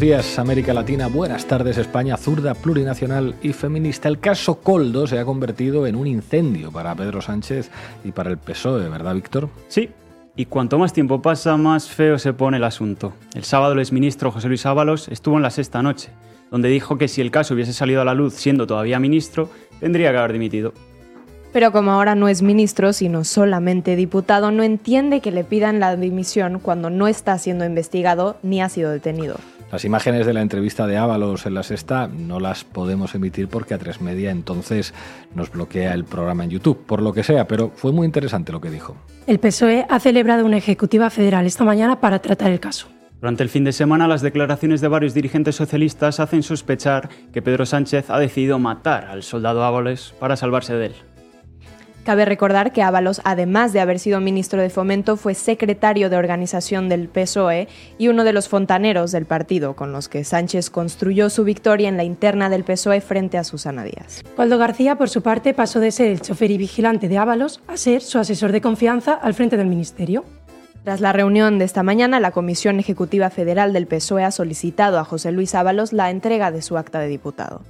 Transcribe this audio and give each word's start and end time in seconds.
Buenos 0.00 0.16
días 0.16 0.38
América 0.38 0.72
Latina, 0.72 1.08
buenas 1.08 1.44
tardes 1.44 1.76
España, 1.76 2.16
zurda, 2.16 2.54
plurinacional 2.54 3.34
y 3.42 3.52
feminista. 3.52 4.08
El 4.08 4.18
caso 4.18 4.58
Coldo 4.62 5.06
se 5.06 5.18
ha 5.18 5.26
convertido 5.26 5.86
en 5.86 5.94
un 5.94 6.06
incendio 6.06 6.72
para 6.72 6.94
Pedro 6.94 7.20
Sánchez 7.20 7.70
y 8.02 8.10
para 8.10 8.30
el 8.30 8.38
PSOE, 8.38 8.88
¿verdad 8.88 9.14
Víctor? 9.14 9.50
Sí, 9.68 9.90
y 10.36 10.46
cuanto 10.46 10.78
más 10.78 10.94
tiempo 10.94 11.20
pasa, 11.20 11.54
más 11.58 11.90
feo 11.90 12.18
se 12.18 12.32
pone 12.32 12.56
el 12.56 12.64
asunto. 12.64 13.12
El 13.34 13.44
sábado 13.44 13.74
el 13.74 13.80
exministro 13.80 14.30
José 14.30 14.48
Luis 14.48 14.64
Ábalos 14.64 15.06
estuvo 15.08 15.36
en 15.36 15.42
la 15.42 15.50
sexta 15.50 15.82
noche, 15.82 16.08
donde 16.50 16.70
dijo 16.70 16.96
que 16.96 17.06
si 17.06 17.20
el 17.20 17.30
caso 17.30 17.52
hubiese 17.52 17.74
salido 17.74 18.00
a 18.00 18.06
la 18.06 18.14
luz 18.14 18.32
siendo 18.32 18.66
todavía 18.66 18.98
ministro, 18.98 19.50
tendría 19.80 20.12
que 20.12 20.16
haber 20.16 20.32
dimitido. 20.32 20.72
Pero 21.52 21.72
como 21.72 21.92
ahora 21.92 22.14
no 22.14 22.28
es 22.28 22.40
ministro, 22.40 22.94
sino 22.94 23.24
solamente 23.24 23.96
diputado, 23.96 24.50
no 24.50 24.62
entiende 24.62 25.20
que 25.20 25.30
le 25.30 25.44
pidan 25.44 25.78
la 25.78 25.94
dimisión 25.94 26.58
cuando 26.58 26.88
no 26.88 27.06
está 27.06 27.36
siendo 27.36 27.66
investigado 27.66 28.38
ni 28.42 28.62
ha 28.62 28.70
sido 28.70 28.92
detenido. 28.92 29.36
Las 29.72 29.84
imágenes 29.84 30.26
de 30.26 30.32
la 30.32 30.42
entrevista 30.42 30.88
de 30.88 30.96
Ábalos 30.96 31.46
en 31.46 31.54
la 31.54 31.62
sexta 31.62 32.08
no 32.08 32.40
las 32.40 32.64
podemos 32.64 33.14
emitir 33.14 33.46
porque 33.46 33.74
a 33.74 33.78
tres 33.78 34.00
media 34.00 34.32
entonces 34.32 34.92
nos 35.34 35.52
bloquea 35.52 35.94
el 35.94 36.04
programa 36.04 36.42
en 36.42 36.50
YouTube, 36.50 36.84
por 36.84 37.00
lo 37.00 37.12
que 37.12 37.22
sea, 37.22 37.46
pero 37.46 37.70
fue 37.76 37.92
muy 37.92 38.04
interesante 38.04 38.50
lo 38.50 38.60
que 38.60 38.70
dijo. 38.70 38.96
El 39.28 39.38
PSOE 39.38 39.86
ha 39.88 40.00
celebrado 40.00 40.44
una 40.44 40.56
ejecutiva 40.56 41.08
federal 41.08 41.46
esta 41.46 41.62
mañana 41.62 42.00
para 42.00 42.18
tratar 42.18 42.50
el 42.50 42.58
caso. 42.58 42.88
Durante 43.20 43.42
el 43.42 43.50
fin 43.50 43.64
de 43.64 43.72
semana, 43.72 44.08
las 44.08 44.22
declaraciones 44.22 44.80
de 44.80 44.88
varios 44.88 45.12
dirigentes 45.12 45.54
socialistas 45.54 46.20
hacen 46.20 46.42
sospechar 46.42 47.10
que 47.32 47.42
Pedro 47.42 47.66
Sánchez 47.66 48.08
ha 48.08 48.18
decidido 48.18 48.58
matar 48.58 49.04
al 49.04 49.22
soldado 49.22 49.62
Ábalos 49.62 50.14
para 50.18 50.36
salvarse 50.36 50.74
de 50.74 50.86
él. 50.86 50.94
Cabe 52.04 52.24
recordar 52.24 52.72
que 52.72 52.82
Ábalos, 52.82 53.20
además 53.24 53.74
de 53.74 53.80
haber 53.80 53.98
sido 53.98 54.20
ministro 54.20 54.62
de 54.62 54.70
Fomento, 54.70 55.16
fue 55.18 55.34
secretario 55.34 56.08
de 56.08 56.16
organización 56.16 56.88
del 56.88 57.08
PSOE 57.08 57.68
y 57.98 58.08
uno 58.08 58.24
de 58.24 58.32
los 58.32 58.48
fontaneros 58.48 59.12
del 59.12 59.26
partido, 59.26 59.76
con 59.76 59.92
los 59.92 60.08
que 60.08 60.24
Sánchez 60.24 60.70
construyó 60.70 61.28
su 61.28 61.44
victoria 61.44 61.90
en 61.90 61.98
la 61.98 62.04
interna 62.04 62.48
del 62.48 62.64
PSOE 62.64 63.02
frente 63.02 63.36
a 63.36 63.44
Susana 63.44 63.84
Díaz. 63.84 64.22
Coldo 64.34 64.56
García, 64.56 64.96
por 64.96 65.10
su 65.10 65.20
parte, 65.22 65.52
pasó 65.52 65.78
de 65.78 65.92
ser 65.92 66.08
el 66.08 66.22
chofer 66.22 66.50
y 66.50 66.56
vigilante 66.56 67.08
de 67.08 67.18
Ábalos 67.18 67.60
a 67.68 67.76
ser 67.76 68.00
su 68.00 68.18
asesor 68.18 68.52
de 68.52 68.62
confianza 68.62 69.12
al 69.12 69.34
frente 69.34 69.58
del 69.58 69.66
ministerio. 69.66 70.24
Tras 70.84 71.02
la 71.02 71.12
reunión 71.12 71.58
de 71.58 71.66
esta 71.66 71.82
mañana, 71.82 72.18
la 72.18 72.30
Comisión 72.30 72.80
Ejecutiva 72.80 73.28
Federal 73.28 73.74
del 73.74 73.86
PSOE 73.86 74.24
ha 74.24 74.30
solicitado 74.30 74.98
a 74.98 75.04
José 75.04 75.32
Luis 75.32 75.54
Ábalos 75.54 75.92
la 75.92 76.10
entrega 76.10 76.50
de 76.50 76.62
su 76.62 76.78
acta 76.78 76.98
de 76.98 77.08
diputado. 77.08 77.60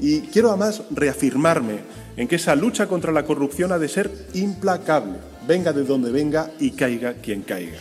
Y 0.00 0.20
quiero 0.22 0.48
además 0.48 0.82
reafirmarme 0.90 2.05
en 2.16 2.28
que 2.28 2.36
esa 2.36 2.54
lucha 2.54 2.86
contra 2.86 3.12
la 3.12 3.24
corrupción 3.24 3.72
ha 3.72 3.78
de 3.78 3.88
ser 3.88 4.10
implacable, 4.34 5.18
venga 5.46 5.72
de 5.72 5.84
donde 5.84 6.10
venga 6.10 6.50
y 6.58 6.70
caiga 6.70 7.14
quien 7.14 7.42
caiga. 7.42 7.78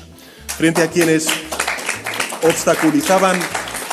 Frente 0.57 0.81
a 0.81 0.87
quienes 0.87 1.27
obstaculizaban 2.43 3.39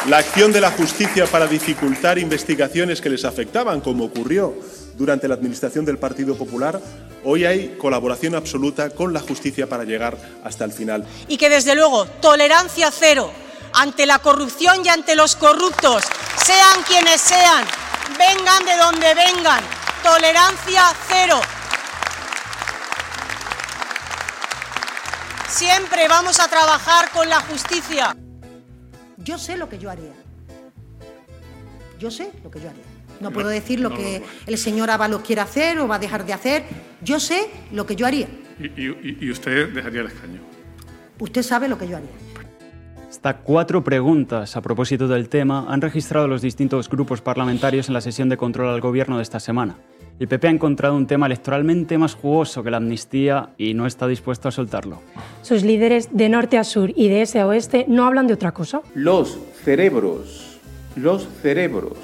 la 0.09 0.19
acción 0.19 0.53
de 0.53 0.61
la 0.61 0.71
justicia 0.73 1.27
para 1.27 1.47
dificultar 1.47 2.19
investigaciones 2.19 3.01
que 3.01 3.11
les 3.11 3.25
afectaban, 3.25 3.81
como 3.81 4.05
ocurrió 4.05 4.55
durante 4.97 5.29
la 5.29 5.34
administración 5.34 5.84
del 5.84 5.99
Partido 5.99 6.37
Popular, 6.37 6.81
hoy 7.25 7.45
hay 7.45 7.77
colaboración 7.79 8.34
absoluta 8.34 8.91
con 8.91 9.12
la 9.12 9.21
justicia 9.21 9.69
para 9.69 9.84
llegar 9.84 10.17
hasta 10.45 10.65
el 10.65 10.73
final. 10.73 11.06
Y 11.29 11.37
que 11.37 11.49
desde 11.49 11.75
luego 11.77 12.06
tolerancia 12.21 12.91
cero 12.91 13.31
ante 13.75 14.06
la 14.06 14.19
corrupción 14.19 14.84
y 14.84 14.89
ante 14.89 15.15
los 15.15 15.37
corruptos, 15.37 16.05
sean 16.45 16.83
quienes 16.87 17.21
sean, 17.21 17.65
vengan 18.19 18.65
de 18.67 18.77
donde 18.77 19.15
vengan, 19.15 19.62
tolerancia 20.03 20.83
cero. 21.08 21.41
Siempre 25.48 26.09
vamos 26.09 26.41
a 26.41 26.48
trabajar 26.48 27.11
con 27.11 27.28
la 27.28 27.41
justicia. 27.41 28.17
Yo 29.19 29.39
sé 29.39 29.56
lo 29.56 29.69
que 29.69 29.78
yo 29.78 29.91
haría. 29.91 30.12
Yo 31.98 32.11
sé 32.11 32.33
lo 32.42 32.50
que 32.50 32.61
yo 32.61 32.70
haría. 32.70 32.83
No 33.20 33.31
puedo 33.31 33.48
decir 33.48 33.78
lo 33.78 33.94
que 33.94 34.25
el 34.47 34.59
señor 34.59 34.91
Ábalos 34.91 35.22
quiere 35.22 35.42
hacer 35.42 35.78
o 35.78 35.86
va 35.86 35.97
a 35.97 35.98
dejar 36.00 36.27
de 36.27 36.33
hacer. 36.33 36.64
Yo 37.03 37.21
sé 37.21 37.50
lo 37.71 37.87
que 37.87 37.94
yo 37.94 38.06
haría. 38.06 38.28
¿Y, 38.59 39.25
y 39.25 39.31
usted 39.31 39.69
dejaría 39.69 40.00
el 40.00 40.09
escaño? 40.09 40.41
Usted 41.21 41.43
sabe 41.43 41.69
lo 41.69 41.78
que 41.78 41.87
yo 41.87 41.97
haría. 41.97 42.10
Hasta 43.12 43.37
cuatro 43.37 43.84
preguntas 43.84 44.56
a 44.56 44.62
propósito 44.62 45.06
del 45.06 45.28
tema 45.28 45.67
han 45.69 45.83
registrado 45.83 46.27
los 46.28 46.41
distintos 46.41 46.89
grupos 46.89 47.21
parlamentarios 47.21 47.89
en 47.89 47.93
la 47.93 48.00
sesión 48.00 48.31
de 48.31 48.39
control 48.39 48.71
al 48.71 48.81
gobierno 48.81 49.19
de 49.19 49.23
esta 49.23 49.39
semana. 49.39 49.77
El 50.19 50.28
PP 50.28 50.47
ha 50.47 50.50
encontrado 50.50 50.97
un 50.97 51.06
tema 51.06 51.27
electoralmente 51.27 51.99
más 51.99 52.15
jugoso 52.15 52.62
que 52.62 52.71
la 52.71 52.78
amnistía 52.78 53.51
y 53.59 53.75
no 53.75 53.87
está 53.87 54.09
dispuesto 54.09 54.49
a 54.49 54.51
soltarlo. 54.51 55.03
Sus 55.43 55.62
líderes 55.62 56.09
de 56.11 56.31
norte 56.31 56.56
a 56.56 56.65
sur 56.65 56.91
y 56.97 57.11
de 57.11 57.21
este 57.21 57.39
a 57.41 57.47
oeste 57.47 57.84
no 57.87 58.06
hablan 58.06 58.28
de 58.28 58.33
otra 58.33 58.53
cosa. 58.53 58.81
Los 58.95 59.39
cerebros, 59.62 60.59
los 60.97 61.28
cerebros 61.43 61.99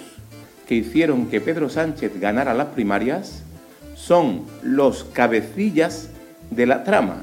que 0.67 0.75
hicieron 0.75 1.29
que 1.29 1.41
Pedro 1.41 1.71
Sánchez 1.71 2.21
ganara 2.21 2.53
las 2.53 2.67
primarias 2.67 3.45
son 3.95 4.43
los 4.63 5.05
cabecillas 5.05 6.11
de 6.51 6.67
la 6.67 6.85
trama 6.85 7.23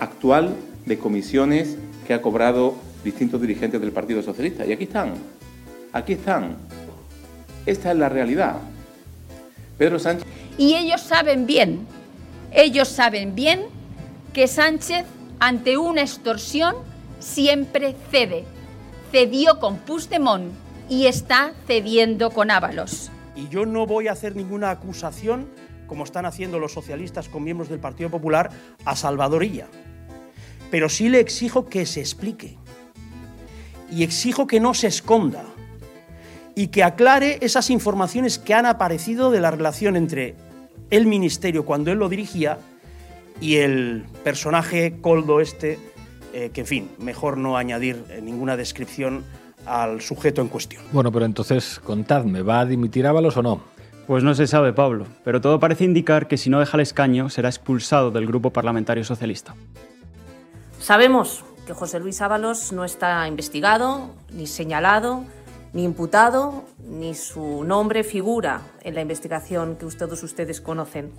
actual 0.00 0.54
de 0.84 0.98
comisiones 0.98 1.78
que 2.06 2.12
ha 2.12 2.20
cobrado 2.20 2.91
distintos 3.02 3.40
dirigentes 3.40 3.80
del 3.80 3.92
Partido 3.92 4.22
Socialista. 4.22 4.64
Y 4.66 4.72
aquí 4.72 4.84
están, 4.84 5.14
aquí 5.92 6.14
están. 6.14 6.56
Esta 7.66 7.92
es 7.92 7.98
la 7.98 8.08
realidad. 8.08 8.56
Pedro 9.78 9.98
Sánchez. 9.98 10.26
Y 10.58 10.74
ellos 10.74 11.00
saben 11.00 11.46
bien, 11.46 11.86
ellos 12.52 12.88
saben 12.88 13.34
bien 13.34 13.62
que 14.32 14.46
Sánchez, 14.46 15.04
ante 15.38 15.76
una 15.76 16.02
extorsión, 16.02 16.74
siempre 17.18 17.94
cede. 18.10 18.44
Cedió 19.10 19.58
con 19.60 19.78
Puigdemont 19.78 20.52
y 20.88 21.06
está 21.06 21.52
cediendo 21.66 22.30
con 22.30 22.50
Ábalos. 22.50 23.10
Y 23.34 23.48
yo 23.48 23.64
no 23.66 23.86
voy 23.86 24.08
a 24.08 24.12
hacer 24.12 24.36
ninguna 24.36 24.70
acusación, 24.70 25.48
como 25.86 26.04
están 26.04 26.26
haciendo 26.26 26.58
los 26.58 26.72
socialistas 26.72 27.28
con 27.28 27.44
miembros 27.44 27.68
del 27.68 27.80
Partido 27.80 28.10
Popular, 28.10 28.50
a 28.84 28.96
Salvador 28.96 29.44
Illa. 29.44 29.68
Pero 30.70 30.88
sí 30.88 31.08
le 31.08 31.20
exijo 31.20 31.66
que 31.66 31.86
se 31.86 32.00
explique. 32.00 32.56
Y 33.92 34.02
exijo 34.02 34.46
que 34.46 34.58
no 34.58 34.74
se 34.74 34.86
esconda 34.86 35.44
y 36.54 36.68
que 36.68 36.82
aclare 36.82 37.38
esas 37.40 37.70
informaciones 37.70 38.38
que 38.38 38.54
han 38.54 38.66
aparecido 38.66 39.30
de 39.30 39.40
la 39.40 39.50
relación 39.50 39.96
entre 39.96 40.34
el 40.90 41.06
ministerio 41.06 41.64
cuando 41.64 41.90
él 41.92 41.98
lo 41.98 42.08
dirigía 42.08 42.58
y 43.40 43.56
el 43.56 44.04
personaje 44.24 44.98
coldo 45.00 45.40
este, 45.40 45.78
eh, 46.32 46.50
que 46.52 46.62
en 46.62 46.66
fin, 46.66 46.90
mejor 46.98 47.38
no 47.38 47.56
añadir 47.56 48.04
eh, 48.10 48.20
ninguna 48.22 48.56
descripción 48.56 49.24
al 49.66 50.00
sujeto 50.00 50.42
en 50.42 50.48
cuestión. 50.48 50.82
Bueno, 50.92 51.12
pero 51.12 51.24
entonces, 51.24 51.80
contadme, 51.82 52.42
¿va 52.42 52.60
a 52.60 52.66
dimitir 52.66 53.06
Ábalos 53.06 53.36
o 53.36 53.42
no? 53.42 53.62
Pues 54.06 54.24
no 54.24 54.34
se 54.34 54.46
sabe, 54.46 54.72
Pablo, 54.72 55.06
pero 55.24 55.40
todo 55.40 55.60
parece 55.60 55.84
indicar 55.84 56.26
que 56.26 56.36
si 56.36 56.50
no 56.50 56.60
deja 56.60 56.76
el 56.76 56.82
escaño 56.82 57.30
será 57.30 57.48
expulsado 57.48 58.10
del 58.10 58.26
grupo 58.26 58.50
parlamentario 58.50 59.04
socialista. 59.04 59.54
Sabemos 60.80 61.44
que 61.66 61.72
José 61.72 62.00
Luis 62.00 62.20
Ábalos 62.20 62.72
no 62.72 62.84
está 62.84 63.26
investigado 63.28 64.10
ni 64.30 64.46
señalado 64.46 65.24
ni 65.72 65.84
imputado, 65.84 66.64
ni 66.84 67.14
su 67.14 67.64
nombre 67.64 68.04
figura 68.04 68.62
en 68.82 68.94
la 68.94 69.00
investigación 69.00 69.76
que 69.76 69.86
todos 69.86 70.22
ustedes 70.22 70.60
conocen. 70.60 71.12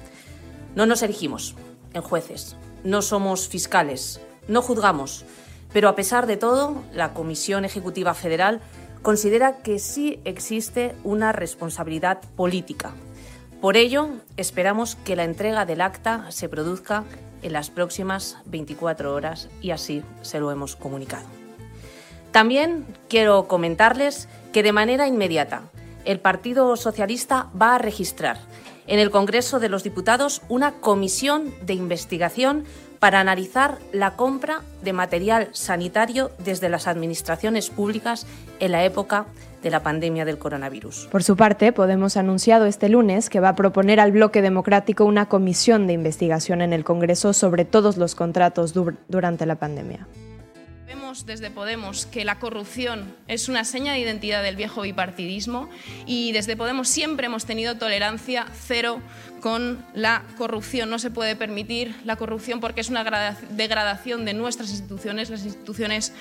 No 0.76 0.86
nos 0.86 1.02
erigimos 1.02 1.56
en 1.94 2.02
jueces, 2.02 2.56
no 2.84 3.02
somos 3.02 3.48
fiscales, 3.48 4.22
no 4.48 4.62
juzgamos, 4.62 5.26
pero 5.72 5.90
a 5.90 5.96
pesar 5.96 6.28
de 6.28 6.38
todo, 6.38 6.84
la 6.94 7.14
Comisión 7.14 7.66
Ejecutiva 7.66 8.14
Federal 8.14 8.62
considera 9.02 9.58
que 9.58 9.80
sí 9.80 10.20
existe 10.24 10.96
una 11.04 11.32
responsabilidad 11.32 12.22
política. 12.36 12.94
Por 13.60 13.76
ello, 13.76 14.10
esperamos 14.38 14.96
que 14.96 15.16
la 15.16 15.24
entrega 15.24 15.66
del 15.66 15.82
acta 15.82 16.30
se 16.30 16.50
produzca 16.50 17.06
en 17.44 17.54
las 17.54 17.70
próximas 17.70 18.38
24 18.46 19.14
horas 19.14 19.50
y 19.62 19.72
así 19.72 20.04
se 20.22 20.40
lo 20.40 20.52
hemos 20.52 20.76
comunicado. 20.76 21.26
También 22.32 22.86
quiero 23.10 23.48
comentarles 23.48 24.28
que 24.52 24.64
de 24.64 24.72
manera 24.72 25.08
inmediata 25.08 25.64
el 26.06 26.20
Partido 26.20 26.76
Socialista 26.76 27.50
va 27.60 27.76
a 27.76 27.78
registrar 27.78 28.40
en 28.88 29.00
el 29.00 29.12
Congreso 29.12 29.60
de 29.60 29.70
los 29.70 29.84
Diputados 29.84 30.42
una 30.50 30.74
comisión 30.74 31.54
de 31.62 31.74
investigación 31.74 32.66
para 33.00 33.20
analizar 33.20 33.80
la 33.92 34.16
compra 34.16 34.62
de 34.82 34.94
material 34.94 35.50
sanitario 35.52 36.32
desde 36.40 36.70
las 36.70 36.88
administraciones 36.88 37.70
públicas 37.70 38.26
en 38.60 38.72
la 38.72 38.84
época 38.84 39.26
de 39.64 39.72
la 39.72 39.82
pandemia 39.82 40.26
del 40.26 40.38
coronavirus. 40.38 41.08
Por 41.12 41.24
su 41.24 41.36
parte, 41.36 41.72
Podemos 41.72 42.18
ha 42.18 42.20
anunciado 42.20 42.66
este 42.66 42.90
lunes 42.90 43.30
que 43.30 43.40
va 43.40 43.50
a 43.50 43.56
proponer 43.56 44.00
al 44.00 44.12
bloque 44.12 44.42
democrático 44.42 45.06
una 45.06 45.28
comisión 45.28 45.88
de 45.88 45.94
investigación 45.94 46.62
en 46.62 46.74
el 46.74 46.84
Congreso 46.84 47.34
sobre 47.34 47.66
todos 47.66 47.98
los 47.98 48.14
contratos 48.16 48.74
durante 49.08 49.46
la 49.46 49.56
pandemia 49.56 50.08
desde 51.22 51.52
Podemos 51.52 52.08
que 52.08 52.26
la 52.26 52.40
corrupción 52.40 53.16
es 53.28 53.48
una 53.48 53.64
seña 53.66 53.94
de 53.94 54.00
identidad 54.00 54.42
del 54.42 54.56
viejo 54.56 54.82
bipartidismo 54.82 55.70
y 56.08 56.32
desde 56.32 56.58
Podemos 56.58 56.88
siempre 56.88 57.28
hemos 57.28 57.46
tenido 57.46 57.78
tolerancia 57.78 58.48
cero 58.52 59.00
con 59.40 59.86
la 59.94 60.24
corrupción. 60.38 60.90
No 60.90 60.98
se 60.98 61.12
puede 61.12 61.36
permitir 61.36 61.96
la 62.04 62.16
corrupción 62.16 62.60
porque 62.60 62.82
es 62.82 62.90
una 62.90 63.04
degradación 63.52 64.26
de 64.26 64.34
nuestras 64.34 64.72
instituciones, 64.72 65.30
las 65.30 65.46
instituciones 65.46 66.14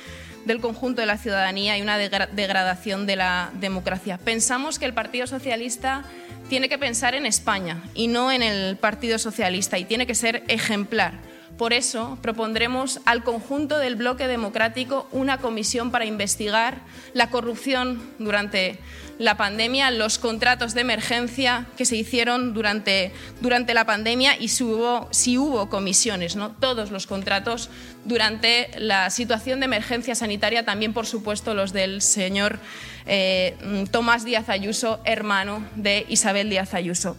del 0.44 0.60
conjunto 0.60 1.00
de 1.00 1.06
la 1.06 1.18
ciudadanía 1.18 1.78
y 1.78 1.82
una 1.82 1.98
degradación 1.98 3.06
de 3.06 3.16
la 3.16 3.50
democracia. 3.54 4.18
Pensamos 4.18 4.78
que 4.78 4.84
el 4.84 4.94
Partido 4.94 5.26
Socialista 5.26 6.04
tiene 6.48 6.68
que 6.68 6.78
pensar 6.78 7.14
en 7.14 7.26
España 7.26 7.82
y 7.94 8.08
no 8.08 8.30
en 8.30 8.42
el 8.42 8.76
Partido 8.76 9.18
Socialista 9.18 9.78
y 9.78 9.84
tiene 9.84 10.06
que 10.06 10.14
ser 10.14 10.42
ejemplar. 10.48 11.31
Por 11.62 11.72
eso 11.72 12.18
propondremos 12.20 12.98
al 13.04 13.22
conjunto 13.22 13.78
del 13.78 13.94
bloque 13.94 14.26
democrático 14.26 15.06
una 15.12 15.38
comisión 15.38 15.92
para 15.92 16.04
investigar 16.04 16.80
la 17.14 17.30
corrupción 17.30 18.02
durante 18.18 18.80
la 19.20 19.36
pandemia, 19.36 19.92
los 19.92 20.18
contratos 20.18 20.74
de 20.74 20.80
emergencia 20.80 21.66
que 21.76 21.84
se 21.84 21.94
hicieron 21.94 22.52
durante, 22.52 23.12
durante 23.40 23.74
la 23.74 23.86
pandemia 23.86 24.36
y 24.36 24.48
si 24.48 24.64
hubo, 24.64 25.06
si 25.12 25.38
hubo 25.38 25.68
comisiones, 25.68 26.34
¿no? 26.34 26.50
todos 26.50 26.90
los 26.90 27.06
contratos 27.06 27.70
durante 28.04 28.68
la 28.78 29.08
situación 29.10 29.60
de 29.60 29.66
emergencia 29.66 30.16
sanitaria, 30.16 30.64
también 30.64 30.92
por 30.92 31.06
supuesto 31.06 31.54
los 31.54 31.72
del 31.72 32.02
señor 32.02 32.58
eh, 33.06 33.56
Tomás 33.92 34.24
Díaz 34.24 34.48
Ayuso, 34.48 35.00
hermano 35.04 35.64
de 35.76 36.06
Isabel 36.08 36.50
Díaz 36.50 36.74
Ayuso. 36.74 37.16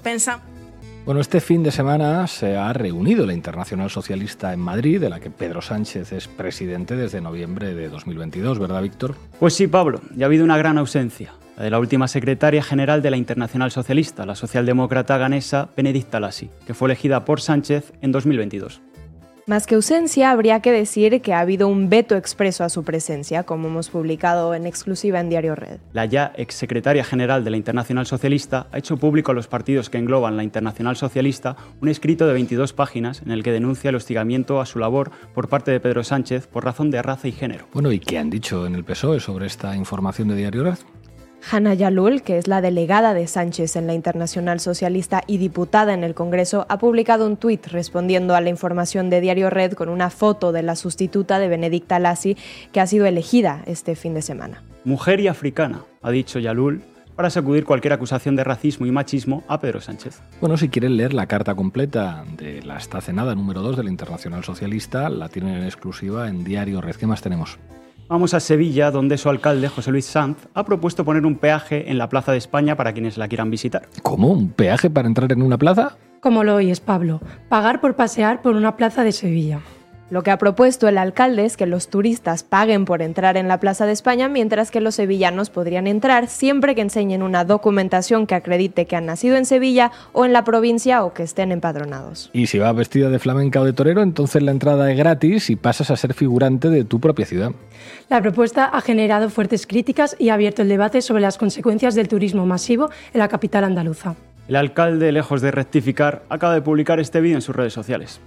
Bueno, 1.05 1.19
este 1.19 1.41
fin 1.41 1.63
de 1.63 1.71
semana 1.71 2.25
se 2.27 2.55
ha 2.55 2.71
reunido 2.71 3.25
la 3.25 3.33
Internacional 3.33 3.89
Socialista 3.89 4.53
en 4.53 4.61
Madrid, 4.61 5.01
de 5.01 5.09
la 5.09 5.19
que 5.19 5.29
Pedro 5.29 5.61
Sánchez 5.61 6.13
es 6.13 6.29
presidente 6.29 6.95
desde 6.95 7.19
noviembre 7.19 7.75
de 7.75 7.89
2022, 7.89 8.57
¿verdad, 8.57 8.81
Víctor? 8.81 9.15
Pues 9.37 9.53
sí, 9.53 9.67
Pablo, 9.67 9.99
ya 10.15 10.25
ha 10.25 10.27
habido 10.27 10.45
una 10.45 10.57
gran 10.57 10.77
ausencia, 10.77 11.33
la 11.57 11.63
de 11.63 11.71
la 11.71 11.79
última 11.79 12.07
secretaria 12.07 12.63
general 12.63 13.01
de 13.01 13.11
la 13.11 13.17
Internacional 13.17 13.69
Socialista, 13.69 14.25
la 14.25 14.35
socialdemócrata 14.35 15.17
ganesa 15.17 15.67
Benedicta 15.75 16.21
Lassi, 16.21 16.49
que 16.65 16.73
fue 16.73 16.87
elegida 16.87 17.25
por 17.25 17.41
Sánchez 17.41 17.91
en 18.01 18.13
2022. 18.13 18.81
Más 19.45 19.67
que 19.67 19.75
ausencia, 19.75 20.31
habría 20.31 20.61
que 20.61 20.71
decir 20.71 21.21
que 21.21 21.33
ha 21.33 21.41
habido 21.41 21.67
un 21.67 21.89
veto 21.89 22.15
expreso 22.15 22.63
a 22.63 22.69
su 22.69 22.85
presencia, 22.85 23.43
como 23.43 23.67
hemos 23.67 23.89
publicado 23.89 24.55
en 24.55 24.65
exclusiva 24.65 25.19
en 25.19 25.27
Diario 25.27 25.53
Red. 25.53 25.81
La 25.91 26.05
ya 26.05 26.31
exsecretaria 26.37 27.03
general 27.03 27.43
de 27.43 27.51
la 27.51 27.57
Internacional 27.57 28.05
Socialista 28.05 28.67
ha 28.71 28.77
hecho 28.77 28.95
público 28.95 29.33
a 29.33 29.35
los 29.35 29.47
partidos 29.47 29.89
que 29.89 29.97
engloban 29.97 30.37
la 30.37 30.45
Internacional 30.45 30.95
Socialista 30.95 31.57
un 31.81 31.89
escrito 31.89 32.25
de 32.25 32.31
22 32.31 32.71
páginas 32.71 33.21
en 33.21 33.31
el 33.31 33.43
que 33.43 33.51
denuncia 33.51 33.89
el 33.89 33.97
hostigamiento 33.97 34.61
a 34.61 34.65
su 34.65 34.79
labor 34.79 35.11
por 35.33 35.49
parte 35.49 35.71
de 35.71 35.81
Pedro 35.81 36.05
Sánchez 36.05 36.47
por 36.47 36.63
razón 36.63 36.89
de 36.89 37.01
raza 37.01 37.27
y 37.27 37.33
género. 37.33 37.67
Bueno, 37.73 37.91
¿y 37.91 37.99
qué 37.99 38.19
han 38.19 38.29
dicho 38.29 38.65
en 38.65 38.75
el 38.75 38.85
PSOE 38.85 39.19
sobre 39.19 39.47
esta 39.47 39.75
información 39.75 40.29
de 40.29 40.37
Diario 40.37 40.63
Red? 40.63 40.77
Hanna 41.51 41.73
Yalul, 41.73 42.21
que 42.21 42.37
es 42.37 42.47
la 42.47 42.61
delegada 42.61 43.13
de 43.13 43.27
Sánchez 43.27 43.75
en 43.75 43.87
la 43.87 43.93
Internacional 43.93 44.59
Socialista 44.59 45.23
y 45.27 45.37
diputada 45.37 45.93
en 45.93 46.03
el 46.03 46.13
Congreso, 46.13 46.65
ha 46.69 46.79
publicado 46.79 47.27
un 47.27 47.37
tuit 47.37 47.67
respondiendo 47.67 48.35
a 48.35 48.41
la 48.41 48.49
información 48.49 49.09
de 49.09 49.21
Diario 49.21 49.49
Red 49.49 49.73
con 49.73 49.89
una 49.89 50.09
foto 50.09 50.51
de 50.51 50.63
la 50.63 50.75
sustituta 50.75 51.39
de 51.39 51.49
Benedicta 51.49 51.99
Lassi, 51.99 52.37
que 52.71 52.79
ha 52.79 52.87
sido 52.87 53.05
elegida 53.05 53.61
este 53.65 53.95
fin 53.95 54.13
de 54.13 54.21
semana. 54.21 54.63
Mujer 54.85 55.19
y 55.19 55.27
africana, 55.27 55.83
ha 56.01 56.11
dicho 56.11 56.39
Yalul, 56.39 56.81
para 57.15 57.29
sacudir 57.29 57.65
cualquier 57.65 57.93
acusación 57.93 58.35
de 58.35 58.43
racismo 58.43 58.85
y 58.85 58.91
machismo 58.91 59.43
a 59.47 59.59
Pedro 59.59 59.81
Sánchez. 59.81 60.21
Bueno, 60.39 60.57
si 60.57 60.69
quieren 60.69 60.97
leer 60.97 61.13
la 61.13 61.27
carta 61.27 61.53
completa 61.55 62.23
de 62.37 62.63
la 62.63 62.77
estacenada 62.77 63.35
número 63.35 63.61
2 63.61 63.77
de 63.77 63.83
la 63.83 63.89
Internacional 63.89 64.43
Socialista, 64.43 65.09
la 65.09 65.29
tienen 65.29 65.55
en 65.55 65.65
exclusiva 65.65 66.27
en 66.27 66.43
Diario 66.43 66.81
Red. 66.81 66.95
¿Qué 66.95 67.05
más 67.05 67.21
tenemos? 67.21 67.59
Vamos 68.09 68.33
a 68.33 68.39
Sevilla, 68.39 68.91
donde 68.91 69.17
su 69.17 69.29
alcalde, 69.29 69.69
José 69.69 69.91
Luis 69.91 70.05
Sanz, 70.05 70.37
ha 70.53 70.65
propuesto 70.65 71.05
poner 71.05 71.25
un 71.25 71.35
peaje 71.35 71.89
en 71.89 71.97
la 71.97 72.09
Plaza 72.09 72.31
de 72.31 72.37
España 72.37 72.75
para 72.75 72.93
quienes 72.93 73.17
la 73.17 73.27
quieran 73.27 73.49
visitar. 73.49 73.87
¿Cómo? 74.01 74.29
¿Un 74.29 74.49
peaje 74.49 74.89
para 74.89 75.07
entrar 75.07 75.31
en 75.31 75.41
una 75.41 75.57
plaza? 75.57 75.97
Como 76.19 76.43
lo 76.43 76.55
oyes, 76.55 76.79
Pablo. 76.79 77.21
Pagar 77.49 77.81
por 77.81 77.95
pasear 77.95 78.41
por 78.41 78.55
una 78.55 78.75
plaza 78.75 79.03
de 79.03 79.13
Sevilla. 79.13 79.61
Lo 80.09 80.21
que 80.21 80.31
ha 80.31 80.37
propuesto 80.37 80.87
el 80.87 80.97
alcalde 80.97 81.45
es 81.45 81.57
que 81.57 81.65
los 81.65 81.87
turistas 81.87 82.43
paguen 82.43 82.85
por 82.85 83.01
entrar 83.01 83.37
en 83.37 83.47
la 83.47 83.59
Plaza 83.59 83.85
de 83.85 83.93
España, 83.93 84.27
mientras 84.27 84.69
que 84.69 84.81
los 84.81 84.95
sevillanos 84.95 85.49
podrían 85.49 85.87
entrar 85.87 86.27
siempre 86.27 86.75
que 86.75 86.81
enseñen 86.81 87.23
una 87.23 87.45
documentación 87.45 88.27
que 88.27 88.35
acredite 88.35 88.85
que 88.85 88.95
han 88.95 89.05
nacido 89.05 89.37
en 89.37 89.45
Sevilla 89.45 89.91
o 90.11 90.25
en 90.25 90.33
la 90.33 90.43
provincia 90.43 91.03
o 91.03 91.13
que 91.13 91.23
estén 91.23 91.51
empadronados. 91.51 92.29
Y 92.33 92.47
si 92.47 92.59
vas 92.59 92.75
vestida 92.75 93.09
de 93.09 93.17
flamenca 93.17 93.61
o 93.61 93.65
de 93.65 93.73
torero, 93.73 94.01
entonces 94.01 94.43
la 94.43 94.51
entrada 94.51 94.91
es 94.91 94.97
gratis 94.97 95.49
y 95.49 95.55
pasas 95.55 95.89
a 95.89 95.95
ser 95.95 96.13
figurante 96.13 96.69
de 96.69 96.83
tu 96.83 96.99
propia 96.99 97.25
ciudad. 97.25 97.51
La 98.09 98.21
propuesta 98.21 98.65
ha 98.65 98.81
generado 98.81 99.29
fuertes 99.29 99.65
críticas 99.65 100.15
y 100.19 100.29
ha 100.29 100.33
abierto 100.33 100.61
el 100.61 100.69
debate 100.69 101.01
sobre 101.01 101.21
las 101.21 101.37
consecuencias 101.37 101.95
del 101.95 102.09
turismo 102.09 102.45
masivo 102.45 102.89
en 103.13 103.19
la 103.19 103.29
capital 103.29 103.63
andaluza. 103.63 104.15
El 104.47 104.57
alcalde, 104.57 105.11
lejos 105.13 105.41
de 105.41 105.51
rectificar, 105.51 106.23
acaba 106.27 106.53
de 106.53 106.61
publicar 106.61 106.99
este 106.99 107.21
vídeo 107.21 107.37
en 107.37 107.41
sus 107.41 107.55
redes 107.55 107.71
sociales. 107.71 108.19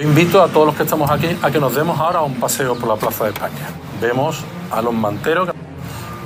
Invito 0.00 0.40
a 0.40 0.46
todos 0.46 0.64
los 0.64 0.76
que 0.76 0.84
estamos 0.84 1.10
aquí 1.10 1.26
a 1.42 1.50
que 1.50 1.58
nos 1.58 1.74
demos 1.74 1.98
ahora 1.98 2.22
un 2.22 2.36
paseo 2.36 2.76
por 2.76 2.88
la 2.88 2.94
Plaza 2.94 3.24
de 3.24 3.30
España. 3.30 3.68
Vemos 4.00 4.44
a 4.70 4.80
los 4.80 4.94
manteros, 4.94 5.48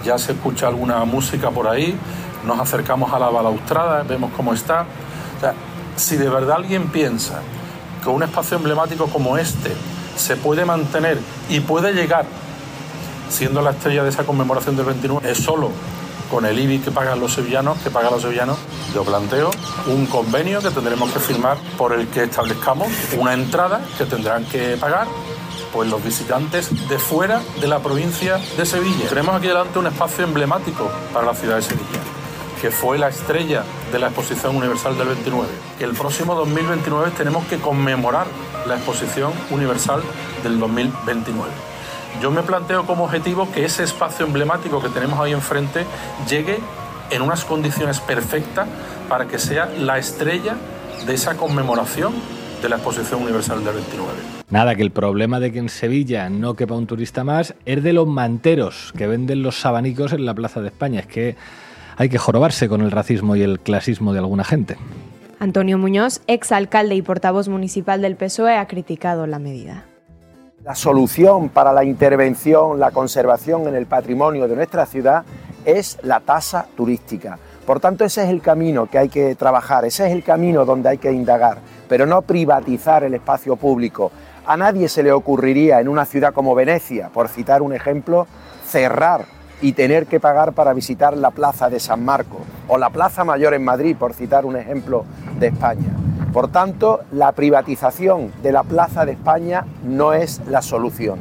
ya 0.04 0.18
se 0.18 0.32
escucha 0.32 0.66
alguna 0.68 1.02
música 1.06 1.50
por 1.50 1.66
ahí, 1.66 1.98
nos 2.44 2.60
acercamos 2.60 3.14
a 3.14 3.18
la 3.18 3.30
balaustrada, 3.30 4.02
vemos 4.02 4.30
cómo 4.36 4.52
está. 4.52 4.84
si 5.96 6.18
de 6.18 6.28
verdad 6.28 6.56
alguien 6.56 6.88
piensa 6.88 7.40
que 8.02 8.10
un 8.10 8.22
espacio 8.22 8.58
emblemático 8.58 9.06
como 9.06 9.38
este 9.38 9.72
se 10.16 10.36
puede 10.36 10.66
mantener 10.66 11.18
y 11.48 11.60
puede 11.60 11.94
llegar 11.94 12.26
siendo 13.30 13.62
la 13.62 13.70
estrella 13.70 14.02
de 14.02 14.10
esa 14.10 14.24
conmemoración 14.24 14.76
del 14.76 14.84
29, 14.84 15.30
es 15.30 15.38
solo 15.38 15.70
con 16.30 16.44
el 16.44 16.58
IBI 16.58 16.80
que 16.80 16.90
pagan 16.90 17.20
los 17.20 17.32
sevillanos, 17.32 17.78
que 17.78 17.88
pagan 17.88 18.12
los 18.12 18.20
sevillanos, 18.20 18.58
yo 18.94 19.04
planteo 19.04 19.50
un 19.86 20.06
convenio 20.06 20.60
que 20.60 20.70
tendremos 20.70 21.10
que 21.12 21.18
firmar 21.18 21.56
por 21.78 21.92
el 21.92 22.08
que 22.08 22.24
establezcamos 22.24 22.88
una 23.18 23.32
entrada 23.32 23.80
que 23.96 24.04
tendrán 24.04 24.44
que 24.44 24.76
pagar 24.76 25.06
pues 25.72 25.88
los 25.88 26.04
visitantes 26.04 26.88
de 26.88 26.98
fuera 26.98 27.40
de 27.60 27.66
la 27.66 27.78
provincia 27.78 28.38
de 28.56 28.66
Sevilla. 28.66 29.08
Tenemos 29.08 29.34
aquí 29.34 29.48
delante 29.48 29.78
un 29.78 29.86
espacio 29.86 30.24
emblemático 30.24 30.90
para 31.12 31.26
la 31.26 31.34
ciudad 31.34 31.56
de 31.56 31.62
Sevilla, 31.62 32.00
que 32.60 32.70
fue 32.70 32.98
la 32.98 33.08
estrella 33.08 33.64
de 33.90 33.98
la 33.98 34.08
Exposición 34.08 34.56
Universal 34.56 34.98
del 34.98 35.08
29. 35.08 35.48
Que 35.78 35.84
el 35.84 35.92
próximo 35.92 36.34
2029 36.34 37.12
tenemos 37.16 37.46
que 37.46 37.58
conmemorar 37.58 38.26
la 38.66 38.76
Exposición 38.76 39.32
Universal 39.50 40.02
del 40.42 40.58
2029. 40.58 41.50
Yo 42.20 42.30
me 42.30 42.42
planteo 42.42 42.84
como 42.84 43.04
objetivo 43.04 43.50
que 43.50 43.64
ese 43.64 43.82
espacio 43.84 44.26
emblemático 44.26 44.82
que 44.82 44.90
tenemos 44.90 45.18
ahí 45.18 45.32
enfrente 45.32 45.86
llegue 46.28 46.60
en 47.12 47.22
unas 47.22 47.44
condiciones 47.44 48.00
perfectas 48.00 48.66
para 49.08 49.26
que 49.26 49.38
sea 49.38 49.66
la 49.78 49.98
estrella 49.98 50.56
de 51.06 51.14
esa 51.14 51.36
conmemoración 51.36 52.12
de 52.62 52.68
la 52.68 52.76
Exposición 52.76 53.22
Universal 53.22 53.64
del 53.64 53.74
29. 53.74 54.12
Nada, 54.50 54.74
que 54.74 54.82
el 54.82 54.90
problema 54.90 55.40
de 55.40 55.52
que 55.52 55.58
en 55.58 55.68
Sevilla 55.68 56.28
no 56.30 56.54
quepa 56.54 56.74
un 56.74 56.86
turista 56.86 57.24
más 57.24 57.54
es 57.64 57.82
de 57.82 57.92
los 57.92 58.06
manteros 58.06 58.92
que 58.96 59.06
venden 59.06 59.42
los 59.42 59.64
abanicos 59.66 60.12
en 60.12 60.24
la 60.24 60.34
Plaza 60.34 60.60
de 60.60 60.68
España. 60.68 61.00
Es 61.00 61.06
que 61.06 61.36
hay 61.96 62.08
que 62.08 62.18
jorobarse 62.18 62.68
con 62.68 62.80
el 62.82 62.90
racismo 62.90 63.36
y 63.36 63.42
el 63.42 63.60
clasismo 63.60 64.12
de 64.12 64.20
alguna 64.20 64.44
gente. 64.44 64.76
Antonio 65.40 65.76
Muñoz, 65.76 66.20
exalcalde 66.28 66.94
y 66.94 67.02
portavoz 67.02 67.48
municipal 67.48 68.00
del 68.00 68.16
PSOE, 68.16 68.56
ha 68.56 68.68
criticado 68.68 69.26
la 69.26 69.40
medida. 69.40 69.84
La 70.64 70.76
solución 70.76 71.48
para 71.48 71.72
la 71.72 71.82
intervención, 71.82 72.78
la 72.78 72.92
conservación 72.92 73.66
en 73.66 73.74
el 73.74 73.86
patrimonio 73.86 74.46
de 74.46 74.54
nuestra 74.54 74.86
ciudad 74.86 75.24
es 75.64 75.98
la 76.02 76.20
tasa 76.20 76.66
turística. 76.76 77.36
Por 77.66 77.80
tanto, 77.80 78.04
ese 78.04 78.22
es 78.22 78.30
el 78.30 78.40
camino 78.40 78.86
que 78.86 78.98
hay 78.98 79.08
que 79.08 79.34
trabajar, 79.34 79.84
ese 79.84 80.06
es 80.06 80.12
el 80.12 80.22
camino 80.22 80.64
donde 80.64 80.90
hay 80.90 80.98
que 80.98 81.10
indagar, 81.10 81.58
pero 81.88 82.06
no 82.06 82.22
privatizar 82.22 83.02
el 83.02 83.14
espacio 83.14 83.56
público. 83.56 84.12
A 84.46 84.56
nadie 84.56 84.88
se 84.88 85.02
le 85.02 85.10
ocurriría 85.10 85.80
en 85.80 85.88
una 85.88 86.04
ciudad 86.04 86.32
como 86.32 86.54
Venecia, 86.54 87.08
por 87.08 87.28
citar 87.28 87.60
un 87.60 87.72
ejemplo, 87.72 88.28
cerrar 88.64 89.24
y 89.62 89.72
tener 89.72 90.06
que 90.06 90.20
pagar 90.20 90.52
para 90.52 90.72
visitar 90.74 91.16
la 91.16 91.32
Plaza 91.32 91.70
de 91.70 91.80
San 91.80 92.04
Marco 92.04 92.38
o 92.68 92.78
la 92.78 92.90
Plaza 92.90 93.24
Mayor 93.24 93.54
en 93.54 93.64
Madrid, 93.64 93.96
por 93.98 94.14
citar 94.14 94.44
un 94.44 94.54
ejemplo 94.54 95.04
de 95.40 95.48
España. 95.48 96.01
Por 96.32 96.50
tanto, 96.50 97.00
la 97.12 97.32
privatización 97.32 98.32
de 98.42 98.52
la 98.52 98.62
Plaza 98.62 99.04
de 99.04 99.12
España 99.12 99.66
no 99.84 100.14
es 100.14 100.40
la 100.48 100.62
solución. 100.62 101.18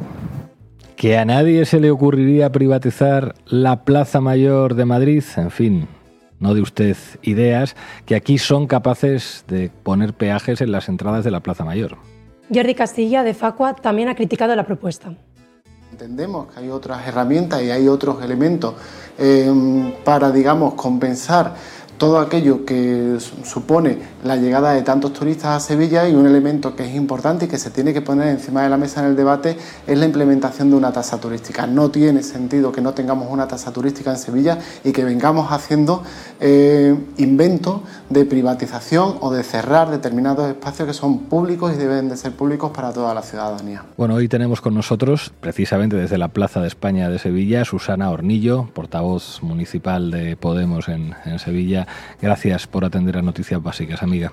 Que 0.96 1.18
a 1.18 1.26
nadie 1.26 1.66
se 1.66 1.80
le 1.80 1.90
ocurriría 1.90 2.50
privatizar 2.50 3.34
la 3.46 3.84
Plaza 3.84 4.22
Mayor 4.22 4.74
de 4.74 4.86
Madrid, 4.86 5.22
en 5.36 5.50
fin, 5.50 5.88
no 6.40 6.54
de 6.54 6.62
usted 6.62 6.96
ideas, 7.20 7.76
que 8.06 8.14
aquí 8.14 8.38
son 8.38 8.66
capaces 8.66 9.44
de 9.48 9.70
poner 9.82 10.14
peajes 10.14 10.62
en 10.62 10.72
las 10.72 10.88
entradas 10.88 11.24
de 11.24 11.30
la 11.30 11.40
Plaza 11.40 11.64
Mayor. 11.64 11.98
Jordi 12.52 12.74
Castilla, 12.74 13.22
de 13.22 13.34
Facua, 13.34 13.74
también 13.74 14.08
ha 14.08 14.14
criticado 14.14 14.56
la 14.56 14.64
propuesta. 14.64 15.12
Entendemos 15.90 16.46
que 16.46 16.60
hay 16.60 16.70
otras 16.70 17.06
herramientas 17.06 17.62
y 17.62 17.70
hay 17.70 17.86
otros 17.86 18.24
elementos 18.24 18.76
eh, 19.18 19.92
para, 20.04 20.30
digamos, 20.30 20.72
compensar 20.72 21.54
todo 22.02 22.18
aquello 22.18 22.64
que 22.64 23.18
supone 23.44 23.98
la 24.24 24.36
llegada 24.36 24.72
de 24.72 24.82
tantos 24.82 25.12
turistas 25.12 25.56
a 25.56 25.60
Sevilla 25.60 26.08
y 26.08 26.14
un 26.14 26.26
elemento 26.26 26.76
que 26.76 26.84
es 26.84 26.94
importante 26.94 27.46
y 27.46 27.48
que 27.48 27.58
se 27.58 27.70
tiene 27.70 27.92
que 27.92 28.02
poner 28.02 28.28
encima 28.28 28.62
de 28.62 28.68
la 28.68 28.76
mesa 28.76 29.00
en 29.00 29.08
el 29.08 29.16
debate 29.16 29.56
es 29.86 29.98
la 29.98 30.06
implementación 30.06 30.70
de 30.70 30.76
una 30.76 30.92
tasa 30.92 31.20
turística. 31.20 31.66
No 31.66 31.90
tiene 31.90 32.22
sentido 32.22 32.70
que 32.70 32.80
no 32.80 32.92
tengamos 32.94 33.28
una 33.30 33.48
tasa 33.48 33.72
turística 33.72 34.10
en 34.10 34.18
Sevilla 34.18 34.58
y 34.84 34.92
que 34.92 35.04
vengamos 35.04 35.50
haciendo 35.50 36.02
eh, 36.40 36.96
inventos 37.16 37.80
de 38.10 38.24
privatización 38.24 39.16
o 39.20 39.32
de 39.32 39.42
cerrar 39.42 39.90
determinados 39.90 40.48
espacios 40.48 40.86
que 40.86 40.94
son 40.94 41.20
públicos 41.20 41.72
y 41.74 41.76
deben 41.76 42.08
de 42.08 42.16
ser 42.16 42.32
públicos 42.32 42.70
para 42.70 42.92
toda 42.92 43.14
la 43.14 43.22
ciudadanía. 43.22 43.84
Bueno, 43.96 44.14
hoy 44.14 44.28
tenemos 44.28 44.60
con 44.60 44.74
nosotros, 44.74 45.32
precisamente 45.40 45.96
desde 45.96 46.18
la 46.18 46.28
Plaza 46.28 46.60
de 46.60 46.68
España 46.68 47.08
de 47.10 47.18
Sevilla, 47.18 47.64
Susana 47.64 48.10
Hornillo, 48.10 48.68
portavoz 48.72 49.42
municipal 49.42 50.10
de 50.10 50.36
Podemos 50.36 50.88
en, 50.88 51.14
en 51.24 51.38
Sevilla. 51.38 51.86
Gracias 52.20 52.66
por 52.66 52.84
atender 52.84 53.18
a 53.18 53.22
Noticias 53.22 53.62
Básicas, 53.62 54.02
amiga. 54.12 54.32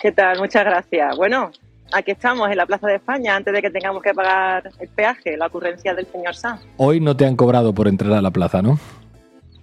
¿Qué 0.00 0.12
tal? 0.12 0.38
Muchas 0.38 0.64
gracias. 0.64 1.16
Bueno, 1.16 1.50
aquí 1.92 2.12
estamos 2.12 2.50
en 2.50 2.56
la 2.56 2.64
Plaza 2.64 2.86
de 2.86 2.96
España 2.96 3.36
antes 3.36 3.52
de 3.52 3.60
que 3.60 3.70
tengamos 3.70 4.02
que 4.02 4.14
pagar 4.14 4.70
el 4.78 4.88
peaje, 4.88 5.36
la 5.36 5.46
ocurrencia 5.46 5.92
del 5.94 6.06
señor 6.06 6.34
Sanz. 6.34 6.62
Hoy 6.78 7.00
no 7.00 7.14
te 7.14 7.26
han 7.26 7.36
cobrado 7.36 7.74
por 7.74 7.86
entrar 7.86 8.12
a 8.12 8.22
la 8.22 8.30
plaza, 8.30 8.62
¿no? 8.62 8.78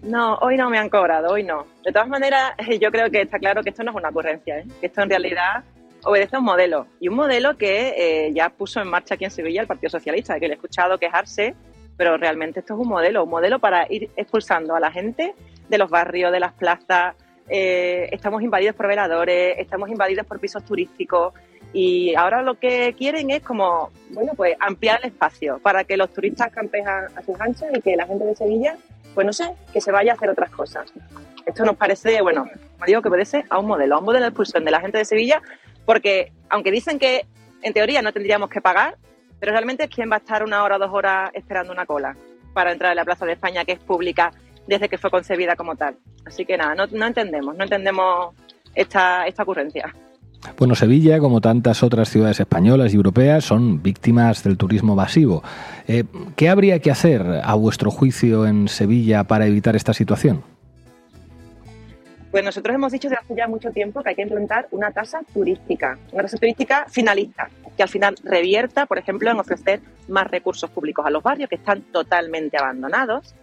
No, 0.04 0.36
hoy 0.36 0.58
no 0.58 0.70
me 0.70 0.78
han 0.78 0.90
cobrado, 0.90 1.32
hoy 1.32 1.44
no. 1.44 1.66
De 1.84 1.92
todas 1.92 2.08
maneras, 2.08 2.54
yo 2.80 2.92
creo 2.92 3.10
que 3.10 3.22
está 3.22 3.40
claro 3.40 3.64
que 3.64 3.72
esto 3.72 3.84
no 3.84 3.92
es 3.92 3.98
una 3.98 4.10
ocurrencia, 4.10 4.60
¿eh? 4.60 4.66
que 4.80 4.86
esto 4.86 5.02
en 5.02 5.10
realidad 5.10 5.64
obedece 6.04 6.36
a 6.36 6.40
un 6.40 6.46
modelo. 6.46 6.86
Y 7.00 7.08
un 7.08 7.16
modelo 7.16 7.58
que 7.58 7.96
eh, 7.98 8.32
ya 8.32 8.50
puso 8.50 8.80
en 8.80 8.90
marcha 8.90 9.16
aquí 9.16 9.26
en 9.26 9.32
Sevilla 9.32 9.62
el 9.62 9.68
Partido 9.68 9.90
Socialista, 9.90 10.40
que 10.40 10.48
le 10.48 10.54
he 10.54 10.58
escuchado 10.58 11.00
quejarse, 11.00 11.56
pero 11.98 12.18
realmente 12.18 12.60
esto 12.60 12.76
es 12.76 12.80
un 12.80 12.90
modelo, 12.90 13.24
un 13.24 13.30
modelo 13.32 13.58
para 13.58 13.92
ir 13.92 14.12
expulsando 14.16 14.76
a 14.76 14.80
la 14.80 14.92
gente 14.92 15.34
de 15.68 15.78
los 15.80 15.90
barrios, 15.90 16.32
de 16.32 16.40
las 16.40 16.54
plazas. 16.54 17.16
Eh, 17.48 18.10
estamos 18.12 18.42
invadidos 18.42 18.76
por 18.76 18.88
veladores, 18.88 19.56
estamos 19.60 19.90
invadidos 19.90 20.26
por 20.26 20.40
pisos 20.40 20.64
turísticos 20.66 21.34
y 21.74 22.16
ahora 22.16 22.42
lo 22.42 22.60
que 22.60 22.96
quieren 22.98 23.30
es 23.32 23.44
como, 23.44 23.92
bueno, 24.12 24.34
pues 24.36 24.56
ampliar 24.60 25.00
el 25.04 25.10
espacio 25.10 25.60
para 25.60 25.84
que 25.84 25.98
los 25.98 26.12
turistas 26.12 26.52
campen 26.52 26.88
a, 26.88 27.08
a 27.16 27.22
sus 27.24 27.40
anchas 27.40 27.70
y 27.76 27.82
que 27.82 27.96
la 27.96 28.08
gente 28.08 28.26
de 28.26 28.36
Sevilla 28.36 28.78
pues 29.16 29.26
no 29.26 29.34
sé, 29.34 29.56
que 29.74 29.82
se 29.82 29.92
vaya 29.92 30.12
a 30.12 30.16
hacer 30.16 30.30
otras 30.30 30.52
cosas. 30.52 30.94
Esto 31.46 31.64
nos 31.64 31.78
parece, 31.78 32.22
bueno, 32.22 32.46
como 32.74 32.86
digo, 32.86 33.02
que 33.02 33.08
obedece 33.08 33.46
a 33.50 33.58
un 33.58 33.66
modelo, 33.66 33.96
a 33.96 34.00
un 34.00 34.06
modelo 34.06 34.26
de 34.26 34.30
expulsión 34.30 34.66
de 34.66 34.72
la 34.72 34.82
gente 34.82 34.98
de 34.98 35.06
Sevilla, 35.06 35.42
porque 35.86 36.34
aunque 36.50 36.70
dicen 36.70 37.00
que 37.00 37.26
en 37.62 37.74
teoría 37.74 38.02
no 38.02 38.12
tendríamos 38.12 38.50
que 38.50 38.62
pagar, 38.62 38.98
pero 39.40 39.54
realmente 39.54 39.88
quién 39.88 40.12
va 40.12 40.16
a 40.16 40.20
estar 40.20 40.44
una 40.44 40.64
hora 40.64 40.76
o 40.76 40.80
dos 40.80 40.92
horas 40.92 41.32
esperando 41.34 41.72
una 41.72 41.86
cola 41.86 42.16
para 42.54 42.72
entrar 42.72 42.92
en 42.92 42.98
la 42.98 43.06
Plaza 43.06 43.26
de 43.26 43.34
España, 43.34 43.64
que 43.64 43.72
es 43.72 43.80
pública 43.80 44.32
desde 44.68 44.90
que 44.90 44.98
fue 44.98 45.12
concebida 45.12 45.56
como 45.56 45.76
tal. 45.76 45.96
Así 46.26 46.46
que 46.46 46.58
nada, 46.58 46.76
no, 46.76 46.88
no 46.88 47.06
entendemos, 47.06 47.56
no 47.56 47.64
entendemos 47.64 48.34
esta, 48.74 49.28
esta 49.28 49.44
ocurrencia. 49.44 49.94
Bueno, 50.58 50.76
Sevilla, 50.76 51.20
como 51.20 51.42
tantas 51.42 51.82
otras 51.84 52.10
ciudades 52.10 52.40
españolas 52.40 52.94
y 52.94 52.98
europeas, 52.98 53.44
son 53.46 53.82
víctimas 53.82 54.44
del 54.44 54.58
turismo 54.58 54.96
masivo. 54.96 55.44
Eh, 55.88 56.04
¿Qué 56.36 56.50
habría 56.50 56.80
que 56.80 56.92
hacer, 56.92 57.24
a 57.44 57.56
vuestro 57.56 57.90
juicio, 57.90 58.46
en 58.46 58.68
Sevilla 58.68 59.24
para 59.24 59.48
evitar 59.48 59.76
esta 59.76 59.94
situación? 59.94 60.44
Pues 62.32 62.44
nosotros 62.44 62.76
hemos 62.76 62.92
dicho 62.92 63.08
desde 63.08 63.22
hace 63.22 63.36
ya 63.36 63.48
mucho 63.48 63.72
tiempo 63.72 64.04
que 64.04 64.10
hay 64.10 64.16
que 64.16 64.22
implementar 64.22 64.68
una 64.72 64.92
tasa 64.92 65.22
turística, 65.34 65.98
una 66.12 66.24
tasa 66.24 66.38
turística 66.38 66.86
finalista, 66.90 67.50
que 67.76 67.84
al 67.84 67.90
final 67.90 68.16
revierta, 68.24 68.86
por 68.86 68.98
ejemplo, 68.98 69.32
en 69.32 69.40
ofrecer 69.40 69.80
más 70.10 70.30
recursos 70.30 70.70
públicos 70.70 71.06
a 71.06 71.10
los 71.10 71.24
barrios 71.24 71.50
que 71.50 71.56
están 71.56 71.82
totalmente 71.94 72.58
abandonados 72.58 73.34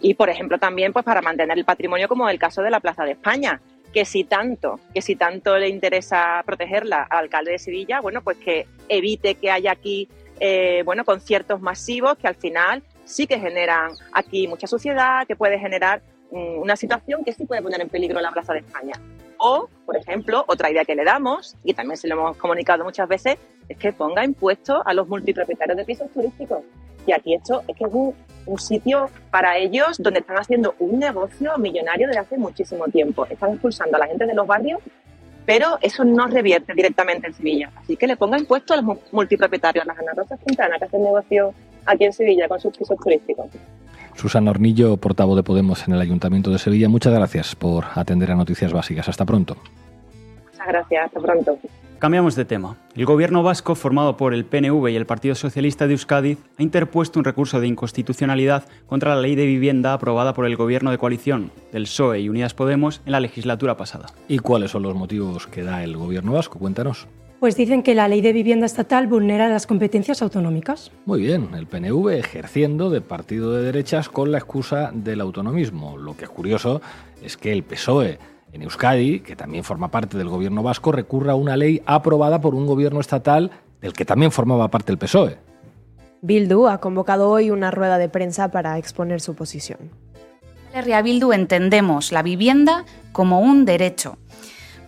y, 0.00 0.14
por 0.14 0.30
ejemplo, 0.30 0.58
también 0.58 0.92
pues 0.92 1.04
para 1.04 1.22
mantener 1.22 1.58
el 1.58 1.64
patrimonio 1.64 2.08
como 2.08 2.28
el 2.28 2.38
caso 2.38 2.62
de 2.62 2.70
la 2.70 2.80
Plaza 2.80 3.04
de 3.04 3.12
España, 3.12 3.60
que 3.92 4.04
si 4.04 4.24
tanto, 4.24 4.80
que 4.92 5.00
si 5.00 5.14
tanto 5.14 5.56
le 5.56 5.68
interesa 5.68 6.42
protegerla 6.44 7.04
al 7.04 7.24
alcalde 7.24 7.52
de 7.52 7.58
Sevilla, 7.58 8.00
bueno, 8.00 8.22
pues 8.22 8.36
que 8.38 8.66
evite 8.88 9.36
que 9.36 9.50
haya 9.50 9.70
aquí, 9.70 10.08
eh, 10.40 10.82
bueno, 10.84 11.04
conciertos 11.04 11.60
masivos 11.60 12.18
que 12.18 12.26
al 12.26 12.34
final 12.34 12.82
sí 13.04 13.26
que 13.26 13.38
generan 13.38 13.92
aquí 14.12 14.48
mucha 14.48 14.66
suciedad, 14.66 15.26
que 15.26 15.36
puede 15.36 15.58
generar 15.58 16.02
mm, 16.32 16.58
una 16.58 16.74
situación 16.74 17.24
que 17.24 17.32
sí 17.32 17.46
puede 17.46 17.62
poner 17.62 17.80
en 17.80 17.88
peligro 17.88 18.20
la 18.20 18.32
Plaza 18.32 18.52
de 18.52 18.60
España. 18.60 18.94
O, 19.38 19.68
por 19.86 19.96
ejemplo, 19.96 20.44
otra 20.48 20.70
idea 20.70 20.84
que 20.84 20.94
le 20.94 21.04
damos, 21.04 21.56
y 21.64 21.74
también 21.74 21.96
se 21.96 22.08
lo 22.08 22.14
hemos 22.14 22.36
comunicado 22.36 22.82
muchas 22.82 23.08
veces, 23.08 23.36
es 23.68 23.76
que 23.76 23.92
ponga 23.92 24.24
impuestos 24.24 24.82
a 24.84 24.92
los 24.92 25.06
multipropietarios 25.06 25.76
de 25.76 25.84
pisos 25.84 26.10
turísticos. 26.12 26.62
Y 27.06 27.12
aquí 27.12 27.34
esto 27.34 27.62
es 27.68 27.76
que 27.76 27.84
es 27.84 27.92
un, 27.92 28.14
un 28.46 28.58
sitio 28.58 29.10
para 29.30 29.56
ellos 29.56 29.96
donde 29.98 30.20
están 30.20 30.38
haciendo 30.38 30.74
un 30.78 30.98
negocio 30.98 31.56
millonario 31.58 32.06
desde 32.06 32.20
hace 32.20 32.38
muchísimo 32.38 32.86
tiempo. 32.86 33.26
Están 33.26 33.52
expulsando 33.52 33.96
a 33.96 34.00
la 34.00 34.06
gente 34.06 34.26
de 34.26 34.34
los 34.34 34.46
barrios, 34.46 34.80
pero 35.46 35.78
eso 35.80 36.04
no 36.04 36.26
revierte 36.26 36.74
directamente 36.74 37.26
en 37.26 37.34
Sevilla. 37.34 37.70
Así 37.76 37.96
que 37.96 38.06
le 38.06 38.16
ponga 38.16 38.38
impuesto 38.38 38.74
a 38.74 38.78
los 38.78 38.98
multipropietarios, 39.12 39.84
a 39.84 39.88
las 39.88 39.98
Ana 39.98 40.12
Rosas 40.16 40.40
Quintana, 40.44 40.78
que 40.78 40.84
hacen 40.86 41.02
negocio 41.02 41.54
aquí 41.86 42.04
en 42.04 42.12
Sevilla 42.12 42.48
con 42.48 42.60
sus 42.60 42.76
pisos 42.76 42.98
turísticos. 42.98 43.46
Susana 44.14 44.52
Hornillo, 44.52 44.96
portavoz 44.96 45.36
de 45.36 45.42
Podemos 45.42 45.86
en 45.86 45.94
el 45.94 46.00
Ayuntamiento 46.00 46.50
de 46.50 46.58
Sevilla, 46.58 46.88
muchas 46.88 47.12
gracias 47.12 47.56
por 47.56 47.84
atender 47.94 48.30
a 48.30 48.36
Noticias 48.36 48.72
Básicas. 48.72 49.08
Hasta 49.08 49.24
pronto. 49.24 49.56
Muchas 50.52 50.66
gracias, 50.66 51.06
hasta 51.06 51.20
pronto. 51.20 51.58
Cambiamos 52.04 52.36
de 52.36 52.44
tema. 52.44 52.76
El 52.94 53.06
gobierno 53.06 53.42
vasco, 53.42 53.74
formado 53.74 54.18
por 54.18 54.34
el 54.34 54.44
PNV 54.44 54.90
y 54.90 54.96
el 54.96 55.06
Partido 55.06 55.34
Socialista 55.34 55.86
de 55.86 55.94
Euskadi, 55.94 56.36
ha 56.58 56.62
interpuesto 56.62 57.18
un 57.18 57.24
recurso 57.24 57.60
de 57.60 57.66
inconstitucionalidad 57.66 58.64
contra 58.86 59.14
la 59.14 59.22
ley 59.22 59.36
de 59.36 59.46
vivienda 59.46 59.94
aprobada 59.94 60.34
por 60.34 60.44
el 60.44 60.54
gobierno 60.54 60.90
de 60.90 60.98
coalición 60.98 61.50
del 61.72 61.84
PSOE 61.84 62.20
y 62.20 62.28
Unidas 62.28 62.52
Podemos 62.52 63.00
en 63.06 63.12
la 63.12 63.20
legislatura 63.20 63.78
pasada. 63.78 64.08
¿Y 64.28 64.40
cuáles 64.40 64.72
son 64.72 64.82
los 64.82 64.94
motivos 64.94 65.46
que 65.46 65.62
da 65.62 65.82
el 65.82 65.96
gobierno 65.96 66.32
vasco? 66.32 66.58
Cuéntanos. 66.58 67.06
Pues 67.40 67.56
dicen 67.56 67.82
que 67.82 67.94
la 67.94 68.06
ley 68.06 68.20
de 68.20 68.34
vivienda 68.34 68.66
estatal 68.66 69.06
vulnera 69.06 69.48
las 69.48 69.66
competencias 69.66 70.20
autonómicas. 70.20 70.92
Muy 71.06 71.22
bien, 71.22 71.54
el 71.54 71.66
PNV 71.66 72.10
ejerciendo 72.10 72.90
de 72.90 73.00
partido 73.00 73.54
de 73.54 73.62
derechas 73.62 74.10
con 74.10 74.30
la 74.30 74.36
excusa 74.36 74.90
del 74.92 75.22
autonomismo. 75.22 75.96
Lo 75.96 76.18
que 76.18 76.24
es 76.24 76.30
curioso 76.30 76.82
es 77.22 77.38
que 77.38 77.50
el 77.50 77.62
PSOE 77.62 78.18
en 78.54 78.62
Euskadi, 78.62 79.20
que 79.20 79.34
también 79.34 79.64
forma 79.64 79.90
parte 79.90 80.16
del 80.16 80.28
gobierno 80.28 80.62
vasco, 80.62 80.92
recurra 80.92 81.32
a 81.32 81.34
una 81.34 81.56
ley 81.56 81.82
aprobada 81.86 82.40
por 82.40 82.54
un 82.54 82.66
gobierno 82.66 83.00
estatal 83.00 83.50
del 83.80 83.92
que 83.92 84.04
también 84.04 84.30
formaba 84.30 84.70
parte 84.70 84.92
el 84.92 84.98
PSOE. 84.98 85.36
Bildu 86.22 86.68
ha 86.68 86.78
convocado 86.78 87.28
hoy 87.28 87.50
una 87.50 87.70
rueda 87.70 87.98
de 87.98 88.08
prensa 88.08 88.50
para 88.50 88.78
exponer 88.78 89.20
su 89.20 89.34
posición. 89.34 89.90
Herria 90.72 91.02
Bildu 91.02 91.32
entendemos 91.32 92.12
la 92.12 92.22
vivienda 92.22 92.84
como 93.12 93.40
un 93.40 93.64
derecho. 93.64 94.18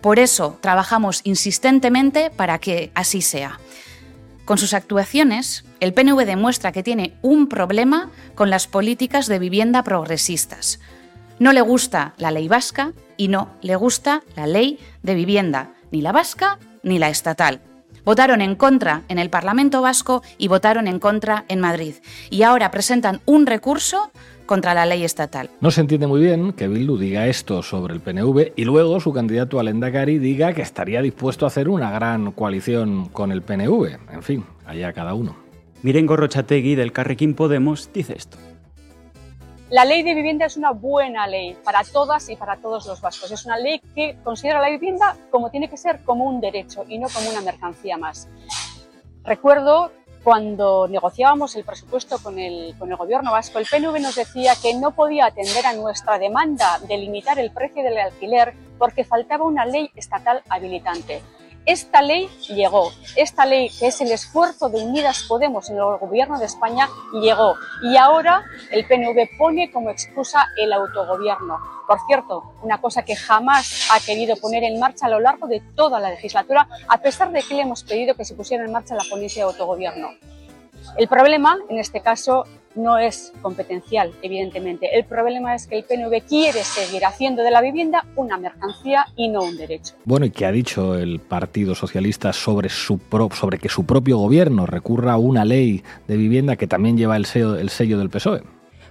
Por 0.01 0.17
eso 0.17 0.57
trabajamos 0.61 1.21
insistentemente 1.25 2.31
para 2.35 2.59
que 2.59 2.91
así 2.95 3.21
sea. 3.21 3.59
Con 4.45 4.57
sus 4.57 4.73
actuaciones, 4.73 5.65
el 5.81 5.93
PNV 5.93 6.25
demuestra 6.25 6.71
que 6.71 6.83
tiene 6.83 7.15
un 7.21 7.49
problema 7.49 8.09
con 8.33 8.49
las 8.49 8.67
políticas 8.67 9.27
de 9.27 9.39
vivienda 9.39 9.83
progresistas. 9.83 10.79
No 11.39 11.53
le 11.53 11.61
gusta 11.61 12.13
la 12.17 12.31
ley 12.31 12.47
vasca 12.47 12.93
y 13.15 13.27
no 13.27 13.49
le 13.61 13.75
gusta 13.75 14.23
la 14.35 14.47
ley 14.47 14.79
de 15.03 15.13
vivienda, 15.13 15.71
ni 15.91 16.01
la 16.01 16.11
vasca 16.11 16.57
ni 16.81 16.97
la 16.97 17.09
estatal. 17.09 17.61
Votaron 18.03 18.41
en 18.41 18.55
contra 18.55 19.03
en 19.07 19.19
el 19.19 19.29
Parlamento 19.29 19.81
vasco 19.81 20.23
y 20.39 20.47
votaron 20.47 20.87
en 20.87 20.97
contra 20.99 21.45
en 21.47 21.59
Madrid. 21.59 21.93
Y 22.31 22.41
ahora 22.41 22.71
presentan 22.71 23.21
un 23.25 23.45
recurso 23.45 24.11
contra 24.47 24.73
la 24.73 24.87
ley 24.87 25.03
estatal. 25.03 25.51
No 25.61 25.69
se 25.69 25.81
entiende 25.81 26.07
muy 26.07 26.21
bien 26.21 26.53
que 26.53 26.67
Bildu 26.67 26.97
diga 26.97 27.27
esto 27.27 27.61
sobre 27.61 27.93
el 27.93 27.99
PNV 27.99 28.53
y 28.55 28.65
luego 28.65 28.99
su 28.99 29.13
candidato 29.13 29.59
al 29.59 29.67
Endacari 29.67 30.17
diga 30.17 30.53
que 30.53 30.63
estaría 30.63 31.03
dispuesto 31.03 31.45
a 31.45 31.49
hacer 31.49 31.69
una 31.69 31.91
gran 31.91 32.31
coalición 32.31 33.09
con 33.09 33.31
el 33.31 33.43
PNV. 33.43 33.99
En 34.11 34.23
fin, 34.23 34.45
allá 34.65 34.91
cada 34.93 35.13
uno. 35.13 35.35
Miren 35.83 36.07
Gorrochategui 36.07 36.73
del 36.73 36.93
Carrequín 36.93 37.35
Podemos 37.35 37.91
dice 37.93 38.15
esto. 38.17 38.37
La 39.69 39.83
ley 39.83 40.01
de 40.01 40.13
vivienda 40.13 40.45
es 40.45 40.55
una 40.55 40.71
buena 40.71 41.27
ley 41.27 41.57
para 41.61 41.83
todas 41.83 42.29
y 42.29 42.37
para 42.37 42.55
todos 42.55 42.85
los 42.85 43.01
vascos. 43.01 43.31
Es 43.31 43.45
una 43.45 43.57
ley 43.57 43.81
que 43.93 44.17
considera 44.23 44.61
la 44.61 44.69
vivienda 44.69 45.17
como 45.29 45.51
tiene 45.51 45.69
que 45.69 45.75
ser, 45.75 46.03
como 46.05 46.23
un 46.23 46.39
derecho 46.39 46.85
y 46.87 46.97
no 46.97 47.09
como 47.09 47.29
una 47.29 47.41
mercancía 47.41 47.97
más. 47.97 48.29
Recuerdo 49.25 49.91
cuando 50.23 50.87
negociábamos 50.87 51.55
el 51.57 51.65
presupuesto 51.65 52.17
con 52.19 52.39
el, 52.39 52.75
con 52.79 52.89
el 52.91 52.97
gobierno 52.97 53.31
vasco, 53.31 53.59
el 53.59 53.65
PNV 53.65 53.99
nos 53.99 54.15
decía 54.15 54.53
que 54.61 54.73
no 54.73 54.91
podía 54.91 55.25
atender 55.25 55.65
a 55.65 55.73
nuestra 55.73 56.17
demanda 56.17 56.79
de 56.87 56.97
limitar 56.97 57.37
el 57.37 57.51
precio 57.51 57.83
del 57.83 57.97
alquiler 57.97 58.53
porque 58.77 59.03
faltaba 59.03 59.45
una 59.45 59.65
ley 59.65 59.91
estatal 59.95 60.43
habilitante. 60.47 61.21
Esta 61.67 62.01
ley 62.01 62.29
llegó, 62.47 62.93
esta 63.17 63.45
ley 63.45 63.69
que 63.77 63.87
es 63.87 63.99
el 63.99 64.09
esfuerzo 64.13 64.69
de 64.69 64.81
Unidas 64.81 65.25
Podemos 65.27 65.69
en 65.69 65.75
el 65.75 65.97
gobierno 65.97 66.39
de 66.39 66.45
España 66.45 66.87
llegó 67.11 67.55
y 67.83 67.97
ahora 67.97 68.45
el 68.71 68.87
PNV 68.87 69.37
pone 69.37 69.69
como 69.69 69.89
excusa 69.89 70.47
el 70.55 70.71
autogobierno. 70.71 71.59
Por 71.85 71.99
cierto, 72.07 72.53
una 72.63 72.79
cosa 72.79 73.03
que 73.03 73.17
jamás 73.17 73.89
ha 73.91 73.99
querido 73.99 74.37
poner 74.37 74.63
en 74.63 74.79
marcha 74.79 75.07
a 75.07 75.09
lo 75.09 75.19
largo 75.19 75.45
de 75.47 75.59
toda 75.75 75.99
la 75.99 76.09
legislatura, 76.09 76.69
a 76.87 76.99
pesar 76.99 77.33
de 77.33 77.43
que 77.43 77.55
le 77.55 77.63
hemos 77.63 77.83
pedido 77.83 78.15
que 78.15 78.23
se 78.23 78.35
pusiera 78.35 78.63
en 78.63 78.71
marcha 78.71 78.95
la 78.95 79.03
ponencia 79.09 79.43
de 79.43 79.51
autogobierno. 79.51 80.11
El 80.97 81.09
problema, 81.09 81.57
en 81.67 81.79
este 81.79 81.99
caso, 81.99 82.45
no 82.77 82.97
es 82.97 83.33
competencial, 83.41 84.13
evidentemente. 84.21 84.97
El 84.97 85.05
problema 85.05 85.55
es 85.55 85.67
que 85.67 85.77
el 85.77 85.83
PNV 85.83 86.21
quiere 86.27 86.63
seguir 86.63 87.05
haciendo 87.05 87.43
de 87.43 87.51
la 87.51 87.61
vivienda 87.61 88.05
una 88.15 88.37
mercancía 88.37 89.05
y 89.15 89.29
no 89.29 89.43
un 89.43 89.57
derecho. 89.57 89.95
Bueno, 90.05 90.25
¿y 90.25 90.31
qué 90.31 90.45
ha 90.45 90.51
dicho 90.51 90.95
el 90.95 91.19
Partido 91.19 91.75
Socialista 91.75 92.33
sobre, 92.33 92.69
su 92.69 92.99
sobre 93.33 93.57
que 93.57 93.69
su 93.69 93.85
propio 93.85 94.17
gobierno 94.17 94.65
recurra 94.65 95.13
a 95.13 95.17
una 95.17 95.45
ley 95.45 95.83
de 96.07 96.17
vivienda 96.17 96.55
que 96.55 96.67
también 96.67 96.97
lleva 96.97 97.17
el 97.17 97.25
sello, 97.25 97.55
el 97.55 97.69
sello 97.69 97.97
del 97.97 98.09
PSOE? 98.09 98.43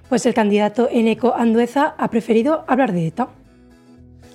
Pues 0.08 0.24
el 0.26 0.34
candidato 0.34 0.88
Eneco 0.90 1.34
Andueza 1.34 1.94
ha 1.98 2.08
preferido 2.08 2.64
hablar 2.68 2.92
de 2.92 3.08
ETA. 3.08 3.28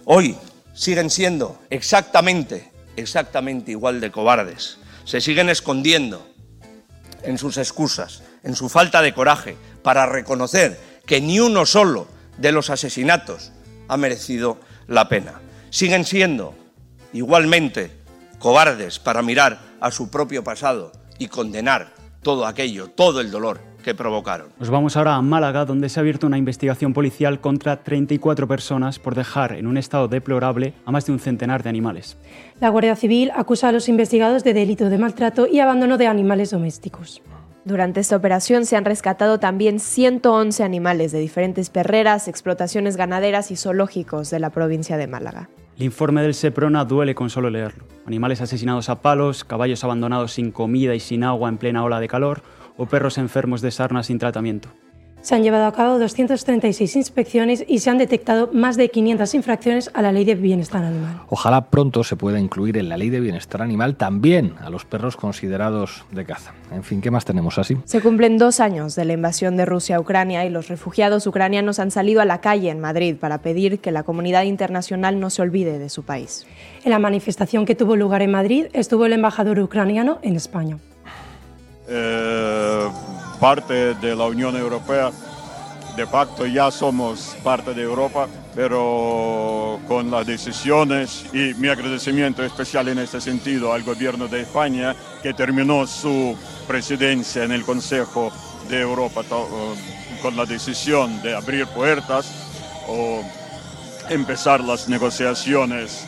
Hoy 0.06 0.36
siguen 0.74 1.10
siendo 1.10 1.60
exactamente, 1.70 2.70
exactamente 2.98 3.72
igual 3.72 4.02
de 4.02 4.12
cobardes. 4.12 4.78
Se 5.06 5.22
siguen 5.22 5.50
escondiendo 5.50 6.26
en 7.24 7.38
sus 7.38 7.58
excusas, 7.58 8.24
en 8.44 8.56
su 8.56 8.70
falta 8.70 9.02
de 9.02 9.14
coraje 9.14 9.58
para 9.84 10.06
reconocer 10.06 10.80
que 11.06 11.22
ni 11.22 11.40
uno 11.40 11.66
solo 11.66 12.08
de 12.38 12.52
los 12.52 12.70
asesinatos 12.70 13.52
ha 13.88 13.98
merecido 13.98 14.58
la 14.88 15.10
pena. 15.10 15.42
Siguen 15.70 16.06
siendo 16.06 16.54
igualmente 17.14 17.92
cobardes 18.40 19.00
para 19.00 19.22
mirar 19.22 19.60
a 19.80 19.92
su 19.92 20.10
propio 20.10 20.44
pasado 20.44 20.92
y 21.18 21.28
condenar 21.28 21.94
todo 22.22 22.46
aquello, 22.46 22.90
todo 22.90 23.22
el 23.22 23.32
dolor 23.32 23.60
que 23.82 23.96
provocaron. 23.96 24.50
Nos 24.60 24.70
vamos 24.70 24.96
ahora 24.96 25.16
a 25.16 25.22
Málaga, 25.22 25.66
donde 25.66 25.90
se 25.90 26.00
ha 26.00 26.02
abierto 26.02 26.28
una 26.28 26.38
investigación 26.38 26.94
policial 26.94 27.42
contra 27.42 27.84
34 27.84 28.48
personas 28.48 29.00
por 29.00 29.16
dejar 29.16 29.54
en 29.54 29.68
un 29.68 29.78
estado 29.78 30.08
deplorable 30.08 30.74
a 30.86 30.92
más 30.92 31.06
de 31.06 31.14
un 31.14 31.20
centenar 31.20 31.64
de 31.64 31.70
animales. 31.70 32.18
La 32.60 32.70
Guardia 32.70 32.96
Civil 32.96 33.32
acusa 33.36 33.70
a 33.70 33.72
los 33.72 33.90
investigados 33.90 34.44
de 34.44 34.54
delito 34.54 34.90
de 34.90 34.98
maltrato 34.98 35.48
y 35.48 35.60
abandono 35.60 35.98
de 35.98 36.08
animales 36.08 36.52
domésticos. 36.52 37.22
Durante 37.64 38.00
esta 38.00 38.16
operación 38.16 38.66
se 38.66 38.76
han 38.76 38.86
rescatado 38.86 39.40
también 39.40 39.80
111 39.80 40.64
animales 40.64 41.12
de 41.12 41.20
diferentes 41.20 41.70
perreras, 41.70 42.28
explotaciones 42.28 42.98
ganaderas 42.98 43.52
y 43.52 43.56
zoológicos 43.56 44.32
de 44.32 44.40
la 44.40 44.50
provincia 44.50 44.98
de 44.98 45.06
Málaga. 45.06 45.50
El 45.78 45.84
informe 45.84 46.24
del 46.24 46.34
Seprona 46.34 46.86
duele 46.86 47.14
con 47.14 47.30
solo 47.30 47.52
leerlo. 47.52 47.86
Animales 48.08 48.42
asesinados 48.42 48.90
a 48.90 49.02
palos, 49.02 49.44
caballos 49.44 49.84
abandonados 49.84 50.32
sin 50.32 50.52
comida 50.52 50.96
y 50.96 51.00
sin 51.00 51.24
agua 51.24 51.50
en 51.50 51.58
plena 51.60 51.84
ola 51.84 52.00
de 52.00 52.08
calor, 52.08 52.42
o 52.78 52.88
perros 52.88 53.20
enfermos 53.20 53.62
de 53.62 53.70
sarna 53.70 54.02
sin 54.02 54.18
tratamiento. 54.18 54.70
Se 55.22 55.36
han 55.36 55.44
llevado 55.44 55.66
a 55.66 55.72
cabo 55.72 56.00
236 56.00 56.96
inspecciones 56.96 57.64
y 57.68 57.80
se 57.80 57.92
han 57.92 58.00
detectado 58.00 58.50
más 58.54 58.76
de 58.76 58.90
500 58.90 59.36
infracciones 59.36 59.92
a 59.94 60.02
la 60.02 60.12
Ley 60.12 60.26
de 60.26 60.34
Bienestar 60.34 60.84
Animal. 60.84 61.22
Ojalá 61.30 61.70
pronto 61.70 62.04
se 62.04 62.16
pueda 62.16 62.40
incluir 62.40 62.78
en 62.78 62.90
la 62.90 62.98
Ley 62.98 63.12
de 63.12 63.20
Bienestar 63.20 63.62
Animal 63.62 63.98
también 63.98 64.56
a 64.60 64.72
los 64.72 64.84
perros 64.84 65.18
considerados 65.18 66.06
de 66.12 66.26
caza. 66.26 66.54
En 66.72 66.84
fin, 66.84 67.02
¿qué 67.02 67.12
más 67.12 67.24
tenemos 67.24 67.60
así? 67.60 67.78
Se 67.86 68.02
cumplen 68.02 68.40
dos 68.40 68.60
años 68.60 68.96
de 68.96 69.06
la 69.06 69.14
invasión 69.14 69.58
de 69.58 69.66
Rusia 69.66 69.98
a 69.98 70.00
Ucrania 70.00 70.44
y 70.44 70.50
los 70.50 70.70
refugiados 70.70 71.28
ucranianos 71.28 71.78
han 71.78 71.92
salido 71.92 72.22
a 72.22 72.26
la 72.26 72.42
calle 72.42 72.72
en 72.72 72.80
Madrid 72.80 73.16
para 73.16 73.44
pedir 73.44 73.80
que 73.80 73.92
la 73.92 74.02
comunidad 74.02 74.44
internacional 74.44 75.20
no 75.20 75.30
se 75.30 75.44
olvide 75.44 75.78
de 75.78 75.90
su 75.90 76.02
país. 76.02 76.48
En 76.84 76.90
la 76.90 77.00
manifestación 77.00 77.66
que 77.66 77.76
tuvo 77.76 77.96
lugar 77.96 78.24
en 78.24 78.32
Madrid 78.32 78.66
estuvo 78.74 79.06
el 79.06 79.14
embajador 79.14 79.60
ucraniano 79.60 80.18
en 80.24 80.36
España. 80.36 80.80
Eh, 81.88 82.88
parte 83.42 83.96
de 83.96 84.16
la 84.16 84.26
Unión 84.26 84.56
Europea, 84.56 85.10
de 85.96 86.06
facto 86.06 86.46
ya 86.46 86.70
somos 86.70 87.36
parte 87.44 87.74
de 87.74 87.82
Europa, 87.82 88.28
pero 88.54 89.80
con 89.88 90.12
las 90.12 90.28
decisiones 90.28 91.26
y 91.34 91.56
mi 91.56 91.68
agradecimiento 91.68 92.44
especial 92.44 92.88
en 92.90 93.00
este 93.00 93.20
sentido 93.20 93.74
al 93.74 93.82
gobierno 93.82 94.28
de 94.28 94.42
España 94.42 94.96
que 95.24 95.34
terminó 95.34 95.88
su 95.88 96.38
presidencia 96.68 97.44
en 97.44 97.52
el 97.52 97.64
Consejo 97.64 98.32
de 98.70 98.82
Europa 98.82 99.24
con 100.22 100.38
la 100.38 100.46
decisión 100.46 101.20
de 101.24 101.36
abrir 101.36 101.66
puertas 101.66 102.32
o 102.88 103.24
empezar 104.08 104.62
las 104.62 104.88
negociaciones 104.88 106.06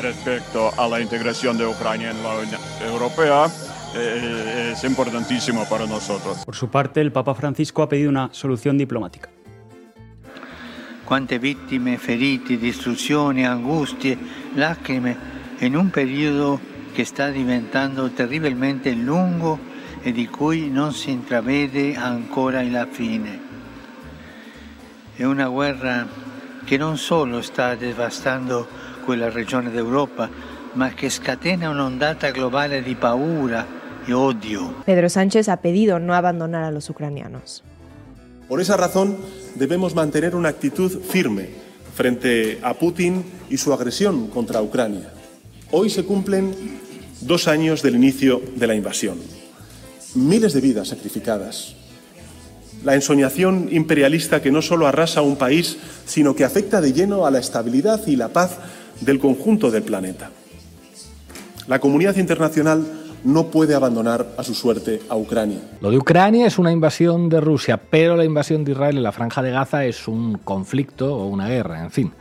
respecto 0.00 0.72
a 0.78 0.88
la 0.88 0.98
integración 0.98 1.58
de 1.58 1.66
Ucrania 1.66 2.10
en 2.10 2.22
la 2.22 2.36
Unión 2.36 2.60
Europea. 2.80 3.50
Eh, 3.94 4.70
es 4.72 4.84
importantísimo 4.84 5.64
para 5.68 5.86
nosotros. 5.86 6.44
Por 6.44 6.54
su 6.54 6.68
parte, 6.68 7.00
el 7.00 7.10
Papa 7.10 7.34
Francisco 7.34 7.82
ha 7.82 7.88
pedido 7.88 8.08
una 8.08 8.28
solución 8.32 8.78
diplomática. 8.78 9.28
Quante 11.04 11.40
vittime, 11.40 11.98
feriti, 11.98 12.56
distruzioni, 12.56 13.44
angustie, 13.44 14.16
lacrime 14.54 15.16
en 15.58 15.76
un 15.76 15.90
periodo 15.90 16.60
che 16.94 17.04
sta 17.04 17.30
diventando 17.30 18.10
terribilmente 18.10 18.92
lungo 18.92 19.58
e 20.02 20.12
di 20.12 20.28
cui 20.28 20.70
non 20.70 20.92
si 20.92 21.10
intravede 21.10 21.96
ancora 21.96 22.62
la 22.62 22.86
fine. 22.86 23.40
È 25.16 25.24
una 25.24 25.48
guerra 25.48 26.06
che 26.64 26.76
non 26.76 26.96
solo 26.96 27.42
sta 27.42 27.74
devastando 27.74 28.68
quella 29.04 29.30
regione 29.30 29.70
d'Europa, 29.70 30.30
ma 30.74 30.90
che 30.90 31.10
scatena 31.10 31.68
un'ondata 31.68 32.30
globale 32.30 32.82
di 32.82 32.94
paura, 32.94 33.79
y 34.06 34.12
odio. 34.12 34.74
Pedro 34.86 35.08
Sánchez 35.08 35.48
ha 35.48 35.58
pedido 35.58 35.98
no 35.98 36.14
abandonar 36.14 36.64
a 36.64 36.70
los 36.70 36.88
ucranianos. 36.90 37.62
Por 38.48 38.60
esa 38.60 38.76
razón 38.76 39.16
debemos 39.54 39.94
mantener 39.94 40.34
una 40.34 40.48
actitud 40.48 41.00
firme 41.02 41.50
frente 41.94 42.58
a 42.62 42.74
Putin 42.74 43.24
y 43.48 43.56
su 43.56 43.72
agresión 43.72 44.28
contra 44.28 44.62
Ucrania. 44.62 45.12
Hoy 45.70 45.90
se 45.90 46.04
cumplen 46.04 46.54
dos 47.20 47.46
años 47.46 47.82
del 47.82 47.94
inicio 47.94 48.42
de 48.56 48.66
la 48.66 48.74
invasión. 48.74 49.18
Miles 50.14 50.52
de 50.52 50.60
vidas 50.60 50.88
sacrificadas. 50.88 51.76
La 52.84 52.94
ensoñación 52.94 53.68
imperialista 53.70 54.40
que 54.42 54.50
no 54.50 54.62
solo 54.62 54.86
arrasa 54.86 55.22
un 55.22 55.36
país, 55.36 55.76
sino 56.06 56.34
que 56.34 56.44
afecta 56.44 56.80
de 56.80 56.92
lleno 56.92 57.26
a 57.26 57.30
la 57.30 57.38
estabilidad 57.38 58.06
y 58.06 58.16
la 58.16 58.28
paz 58.28 58.58
del 59.00 59.18
conjunto 59.18 59.70
del 59.70 59.82
planeta. 59.82 60.30
La 61.68 61.78
comunidad 61.78 62.16
internacional 62.16 62.99
no 63.24 63.46
puede 63.46 63.74
abandonar 63.74 64.26
a 64.36 64.42
su 64.42 64.54
suerte 64.54 65.00
a 65.08 65.16
Ucrania. 65.16 65.60
Lo 65.80 65.90
de 65.90 65.98
Ucrania 65.98 66.46
es 66.46 66.58
una 66.58 66.72
invasión 66.72 67.28
de 67.28 67.40
Rusia, 67.40 67.78
pero 67.78 68.16
la 68.16 68.24
invasión 68.24 68.64
de 68.64 68.72
Israel 68.72 68.96
en 68.96 69.02
la 69.02 69.12
franja 69.12 69.42
de 69.42 69.50
Gaza 69.50 69.84
es 69.84 70.08
un 70.08 70.38
conflicto 70.38 71.16
o 71.16 71.26
una 71.26 71.48
guerra, 71.48 71.82
en 71.82 71.90
fin, 71.90 72.12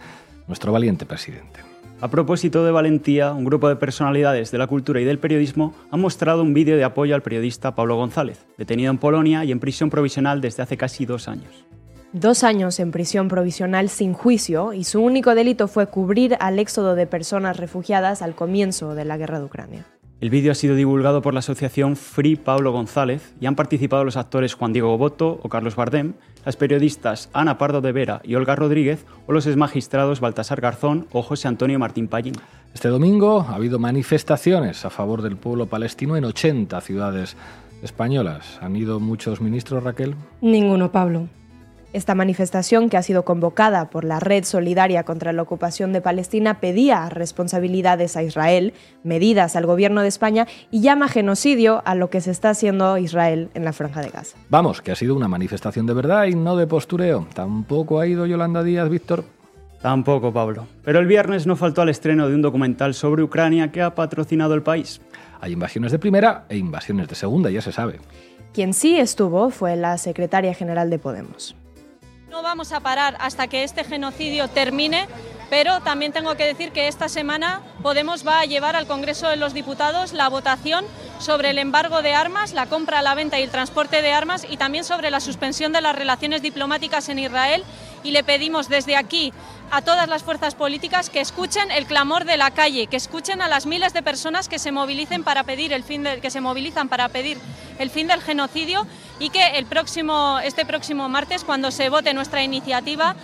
nuestro 0.48 0.72
valiente 0.72 1.06
presidente. 1.06 1.62
A 2.02 2.08
propósito 2.08 2.64
de 2.64 2.72
valentía, 2.72 3.34
un 3.34 3.44
grupo 3.44 3.68
de 3.68 3.76
personalidades 3.76 4.52
de 4.52 4.58
la 4.58 4.68
cultura 4.68 5.02
y 5.02 5.04
del 5.04 5.20
periodismo 5.20 5.74
ha 5.92 5.98
mostrado 5.98 6.42
un 6.42 6.54
vídeo 6.54 6.78
de 6.78 6.86
apoyo 6.86 7.14
al 7.14 7.22
periodista 7.22 7.76
Pablo 7.76 7.98
González, 7.98 8.46
detenido 8.58 8.90
en 8.90 8.98
Polonia 8.98 9.44
y 9.44 9.52
en 9.52 9.60
prisión 9.60 9.90
provisional 9.90 10.40
desde 10.40 10.64
hace 10.64 10.78
casi 10.78 11.06
dos 11.06 11.28
años. 11.28 11.66
Dos 12.14 12.44
años 12.46 12.80
en 12.80 12.92
prisión 12.92 13.28
provisional 13.28 13.90
sin 13.90 14.14
juicio 14.14 14.72
y 14.72 14.86
su 14.86 15.02
único 15.02 15.36
delito 15.36 15.68
fue 15.68 15.88
cubrir 15.88 16.38
al 16.40 16.58
éxodo 16.58 16.96
de 16.96 17.06
personas 17.06 17.58
refugiadas 17.58 18.22
al 18.22 18.34
comienzo 18.34 18.96
de 18.96 19.06
la 19.06 19.18
guerra 19.18 19.40
de 19.40 19.46
Ucrania. 19.46 19.86
El 20.22 20.30
vídeo 20.30 20.52
ha 20.52 20.56
sido 20.56 20.76
divulgado 20.76 21.22
por 21.22 21.34
la 21.34 21.40
asociación 21.40 21.96
Free 21.96 22.36
Pablo 22.36 22.74
González 22.74 23.34
y 23.40 23.46
han 23.46 23.56
participado 23.56 24.04
los 24.04 24.18
actores 24.18 24.54
Juan 24.54 24.74
Diego 24.74 24.98
Boto 24.98 25.40
o 25.42 25.48
Carlos 25.48 25.78
Bardem, 25.78 26.16
las 26.46 26.58
periodistas 26.58 27.30
Ana 27.32 27.58
Pardo 27.58 27.80
de 27.80 27.94
Vera 27.94 28.22
y 28.26 28.36
Olga 28.36 28.58
Rodríguez 28.58 29.06
o 29.28 29.32
los 29.32 29.48
exmagistrados 29.48 30.20
Baltasar 30.20 30.60
Garzón 30.60 31.08
o 31.14 31.22
José 31.22 31.48
Antonio 31.48 31.80
Martín 31.80 32.10
Pallín. 32.10 32.34
Este 32.74 32.90
domingo 32.90 33.46
ha 33.48 33.56
habido 33.56 33.80
manifestaciones 33.80 34.84
a 34.84 34.90
favor 34.90 35.22
del 35.22 35.38
pueblo 35.38 35.68
palestino 35.68 36.18
en 36.18 36.26
80 36.26 36.82
ciudades 36.82 37.38
españolas. 37.82 38.60
¿Han 38.62 38.76
ido 38.76 39.00
muchos 39.00 39.40
ministros, 39.40 39.82
Raquel? 39.86 40.16
Ninguno, 40.42 40.92
Pablo. 40.92 41.30
Esta 41.92 42.14
manifestación, 42.14 42.88
que 42.88 42.98
ha 42.98 43.02
sido 43.02 43.26
convocada 43.26 43.90
por 43.90 44.04
la 44.04 44.20
Red 44.20 44.44
Solidaria 44.44 45.04
contra 45.04 45.34
la 45.34 45.42
Ocupación 45.42 45.92
de 45.92 46.02
Palestina, 46.02 46.60
pedía 46.60 47.10
responsabilidades 47.10 48.16
a 48.16 48.22
Israel, 48.22 48.74
medidas 49.04 49.56
al 49.56 49.66
gobierno 49.66 50.02
de 50.02 50.08
España 50.08 50.48
y 50.70 50.82
llama 50.82 51.08
genocidio 51.08 51.82
a 51.86 51.96
lo 51.96 52.12
que 52.12 52.22
se 52.22 52.30
está 52.30 52.52
haciendo 52.52 53.00
Israel 53.00 53.50
en 53.56 53.66
la 53.66 53.74
franja 53.74 54.02
de 54.02 54.10
Gaza. 54.10 54.38
Vamos, 54.50 54.84
que 54.84 54.92
ha 54.92 54.96
sido 54.96 55.16
una 55.16 55.28
manifestación 55.28 55.88
de 55.88 55.94
verdad 55.94 56.26
y 56.26 56.36
no 56.36 56.56
de 56.56 56.68
postureo. 56.68 57.28
Tampoco 57.34 58.00
ha 58.00 58.06
ido 58.06 58.28
Yolanda 58.28 58.62
Díaz, 58.62 58.88
Víctor. 58.88 59.24
Tampoco, 59.82 60.32
Pablo. 60.32 60.68
Pero 60.84 61.00
el 61.00 61.08
viernes 61.08 61.48
no 61.48 61.56
faltó 61.56 61.82
al 61.82 61.90
estreno 61.90 62.28
de 62.28 62.36
un 62.36 62.44
documental 62.44 62.94
sobre 62.94 63.24
Ucrania 63.24 63.72
que 63.72 63.82
ha 63.82 63.96
patrocinado 63.96 64.54
el 64.54 64.62
país. 64.62 65.02
Hay 65.42 65.54
invasiones 65.54 65.92
de 65.92 65.98
primera 65.98 66.46
e 66.50 66.58
invasiones 66.58 67.08
de 67.08 67.16
segunda, 67.16 67.50
ya 67.50 67.62
se 67.62 67.72
sabe. 67.72 68.00
Quien 68.54 68.74
sí 68.74 69.00
estuvo 69.00 69.50
fue 69.50 69.76
la 69.76 69.98
secretaria 69.98 70.54
general 70.54 70.90
de 70.90 71.00
Podemos. 71.00 71.56
No 72.40 72.44
vamos 72.44 72.72
a 72.72 72.80
parar 72.80 73.18
hasta 73.20 73.48
que 73.48 73.66
este 73.66 73.84
genocidio 73.84 74.48
termine, 74.48 75.10
pero 75.50 75.82
también 75.82 76.14
tengo 76.14 76.36
que 76.36 76.46
decir 76.46 76.72
que 76.72 76.88
esta 76.88 77.10
semana 77.10 77.62
Podemos 77.84 78.28
va 78.28 78.40
a 78.40 78.46
llevar 78.46 78.78
al 78.78 78.88
Congreso 78.88 79.28
de 79.28 79.36
los 79.36 79.54
Diputados 79.54 80.14
la 80.14 80.30
votación 80.30 80.86
sobre 81.20 81.50
el 81.50 81.58
embargo 81.58 82.02
de 82.02 82.14
armas, 82.14 82.54
la 82.54 82.68
compra, 82.68 83.02
la 83.02 83.16
venta 83.16 83.40
y 83.40 83.44
el 83.44 83.50
transporte 83.50 84.02
de 84.02 84.14
armas 84.14 84.46
y 84.50 84.56
también 84.56 84.86
sobre 84.86 85.12
la 85.12 85.20
suspensión 85.20 85.74
de 85.74 85.82
las 85.82 85.96
relaciones 85.96 86.42
diplomáticas 86.42 87.10
en 87.10 87.20
Israel 87.20 87.66
y 88.04 88.12
le 88.12 88.24
pedimos 88.24 88.70
desde 88.70 88.96
aquí 88.96 89.34
a 89.72 89.82
todas 89.82 90.10
las 90.10 90.24
fuerzas 90.24 90.56
políticas 90.56 91.10
que 91.10 91.22
escuchen 91.22 91.70
el 91.72 91.86
clamor 91.86 92.26
de 92.26 92.38
la 92.38 92.52
calle, 92.52 92.88
que 92.88 92.98
escuchen 92.98 93.42
a 93.42 93.48
las 93.48 93.66
miles 93.66 93.94
de 93.94 94.02
personas 94.02 94.50
que 94.50 94.60
se 94.60 94.72
para 95.24 95.44
pedir 95.44 95.74
el 95.74 95.84
fin 95.84 96.04
que 96.22 96.32
se 96.32 96.42
movilizan 96.42 96.90
para 96.90 97.10
pedir 97.10 97.38
el 97.78 97.90
fin 97.90 98.08
del 98.08 98.22
genocidio 98.22 98.88
y 99.20 99.30
que 99.30 99.58
el 99.58 99.66
próximo, 99.66 100.40
este 100.44 100.66
próximo 100.66 101.10
martes, 101.10 101.44
cuando 101.44 101.72
se 101.72 101.90
vote 101.90 102.14
nuestra 102.14 102.44
iniciativa, 102.44 103.16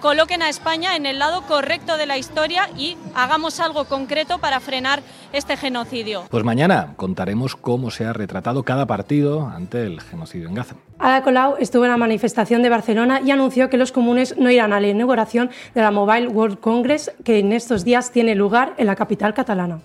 coloquen 0.00 0.42
a 0.42 0.48
España 0.48 0.96
en 0.96 1.06
el 1.06 1.18
lado 1.18 1.42
correcto 1.42 1.96
de 1.96 2.06
la 2.06 2.18
historia 2.18 2.68
y 2.76 2.96
hagamos 3.14 3.60
algo 3.60 3.84
concreto 3.84 4.38
para 4.38 4.60
frenar 4.60 5.02
este 5.32 5.56
genocidio. 5.56 6.24
Pues 6.30 6.44
mañana 6.44 6.94
contaremos 6.96 7.56
cómo 7.56 7.90
se 7.90 8.04
ha 8.04 8.12
retratado 8.12 8.62
cada 8.62 8.86
partido 8.86 9.46
ante 9.46 9.84
el 9.84 10.00
genocidio 10.00 10.48
en 10.48 10.54
Gaza. 10.54 10.76
Ada 10.98 11.22
Colau 11.22 11.56
estuvo 11.58 11.84
en 11.84 11.90
la 11.90 11.96
manifestación 11.96 12.62
de 12.62 12.68
Barcelona 12.68 13.20
y 13.24 13.30
anunció 13.30 13.70
que 13.70 13.76
los 13.76 13.92
comunes 13.92 14.36
no 14.38 14.50
irán 14.50 14.72
a 14.72 14.80
la 14.80 14.88
inauguración 14.88 15.50
de 15.74 15.82
la 15.82 15.90
Mobile 15.90 16.28
World 16.28 16.60
Congress 16.60 17.12
que 17.24 17.38
en 17.38 17.52
estos 17.52 17.84
días 17.84 18.10
tiene 18.10 18.34
lugar 18.34 18.74
en 18.78 18.86
la 18.86 18.96
capital 18.96 19.34
catalana. 19.34 19.80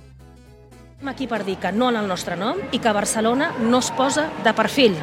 Aquí 1.08 1.28
per 1.28 1.46
dir 1.46 1.58
que 1.58 1.72
no 1.72 1.90
en 1.90 1.96
el 1.96 2.08
nostre 2.08 2.36
nom 2.36 2.58
i 2.76 2.80
que 2.84 2.92
Barcelona 2.92 3.54
no 3.60 3.80
es 3.80 3.90
posa 3.96 4.28
de 4.44 4.52
perfil. 4.54 4.98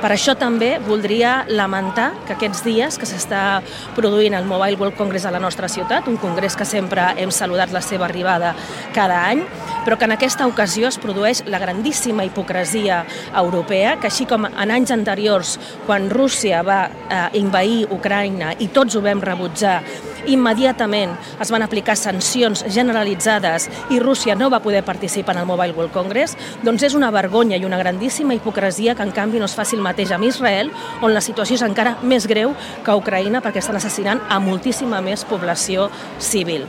Per 0.00 0.10
això 0.12 0.34
també 0.36 0.74
voldria 0.84 1.44
lamentar 1.48 2.10
que 2.26 2.34
aquests 2.34 2.64
dies 2.66 2.98
que 3.00 3.08
s'està 3.08 3.62
produint 3.96 4.34
el 4.36 4.44
Mobile 4.44 4.76
World 4.80 4.96
Congress 4.98 5.24
a 5.24 5.32
la 5.32 5.40
nostra 5.40 5.68
ciutat, 5.68 6.08
un 6.08 6.18
congrés 6.20 6.56
que 6.56 6.66
sempre 6.68 7.06
hem 7.20 7.32
saludat 7.32 7.72
la 7.72 7.80
seva 7.80 8.04
arribada 8.08 8.54
cada 8.92 9.22
any, 9.30 9.44
però 9.84 9.96
que 9.96 10.08
en 10.08 10.16
aquesta 10.16 10.48
ocasió 10.48 10.88
es 10.88 10.98
produeix 11.00 11.44
la 11.48 11.60
grandíssima 11.62 12.24
hipocresia 12.24 13.04
europea, 13.32 13.98
que 14.00 14.10
així 14.10 14.28
com 14.28 14.44
en 14.48 14.74
anys 14.74 14.92
anteriors, 14.92 15.58
quan 15.86 16.10
Rússia 16.12 16.60
va 16.64 16.82
eh, 16.88 17.28
invair 17.40 17.86
Ucraïna 17.92 18.56
i 18.58 18.68
tots 18.72 18.96
ho 18.96 19.04
vam 19.04 19.24
rebutjar, 19.24 19.78
immediatament 20.26 21.12
es 21.40 21.50
van 21.52 21.64
aplicar 21.64 21.96
sancions 22.00 22.64
generalitzades 22.72 23.68
i 23.92 24.00
Rússia 24.00 24.36
no 24.36 24.50
va 24.52 24.62
poder 24.64 24.84
participar 24.84 25.33
en 25.34 25.40
el 25.40 25.46
Mobile 25.46 25.74
World 25.74 25.92
Congress, 25.92 26.36
doncs 26.62 26.86
és 26.86 26.94
una 26.94 27.10
vergonya 27.14 27.58
i 27.58 27.66
una 27.66 27.78
grandíssima 27.78 28.34
hipocresia 28.34 28.94
que 28.94 29.04
en 29.04 29.12
canvi 29.12 29.42
no 29.42 29.50
es 29.50 29.54
faci 29.54 29.76
el 29.76 29.82
mateix 29.84 30.14
amb 30.14 30.24
Israel, 30.24 30.72
on 31.02 31.14
la 31.14 31.22
situació 31.24 31.58
és 31.58 31.66
encara 31.66 31.98
més 32.02 32.28
greu 32.30 32.54
que 32.84 32.94
a 32.94 32.96
Ucraïna 32.96 33.42
perquè 33.44 33.60
estan 33.60 33.76
assassinant 33.76 34.22
a 34.30 34.40
moltíssima 34.40 35.02
més 35.04 35.26
població 35.28 35.90
civil. 36.18 36.66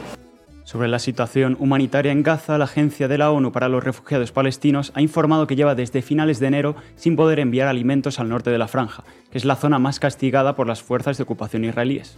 Sobre 0.66 0.88
la 0.88 0.98
situación 0.98 1.56
humanitaria 1.60 2.12
en 2.12 2.24
Gaza, 2.24 2.58
la 2.58 2.66
Agencia 2.66 3.08
de 3.08 3.20
la 3.20 3.30
ONU 3.30 3.52
para 3.52 3.70
los 3.70 3.84
Refugiados 3.84 4.32
Palestinos 4.32 4.92
ha 4.96 5.02
informado 5.02 5.46
que 5.46 5.56
lleva 5.56 5.76
desde 5.76 6.02
finales 6.02 6.40
de 6.40 6.48
enero 6.48 6.76
sin 6.96 7.16
poder 7.16 7.40
enviar 7.40 7.68
alimentos 7.68 8.20
al 8.20 8.30
norte 8.30 8.50
de 8.50 8.58
la 8.58 8.68
franja, 8.68 9.04
que 9.30 9.38
es 9.38 9.46
la 9.46 9.58
zona 9.58 9.78
más 9.78 10.00
castigada 10.00 10.56
por 10.56 10.66
las 10.66 10.82
fuerzas 10.82 11.18
de 11.18 11.24
ocupación 11.24 11.66
israelíes. 11.66 12.18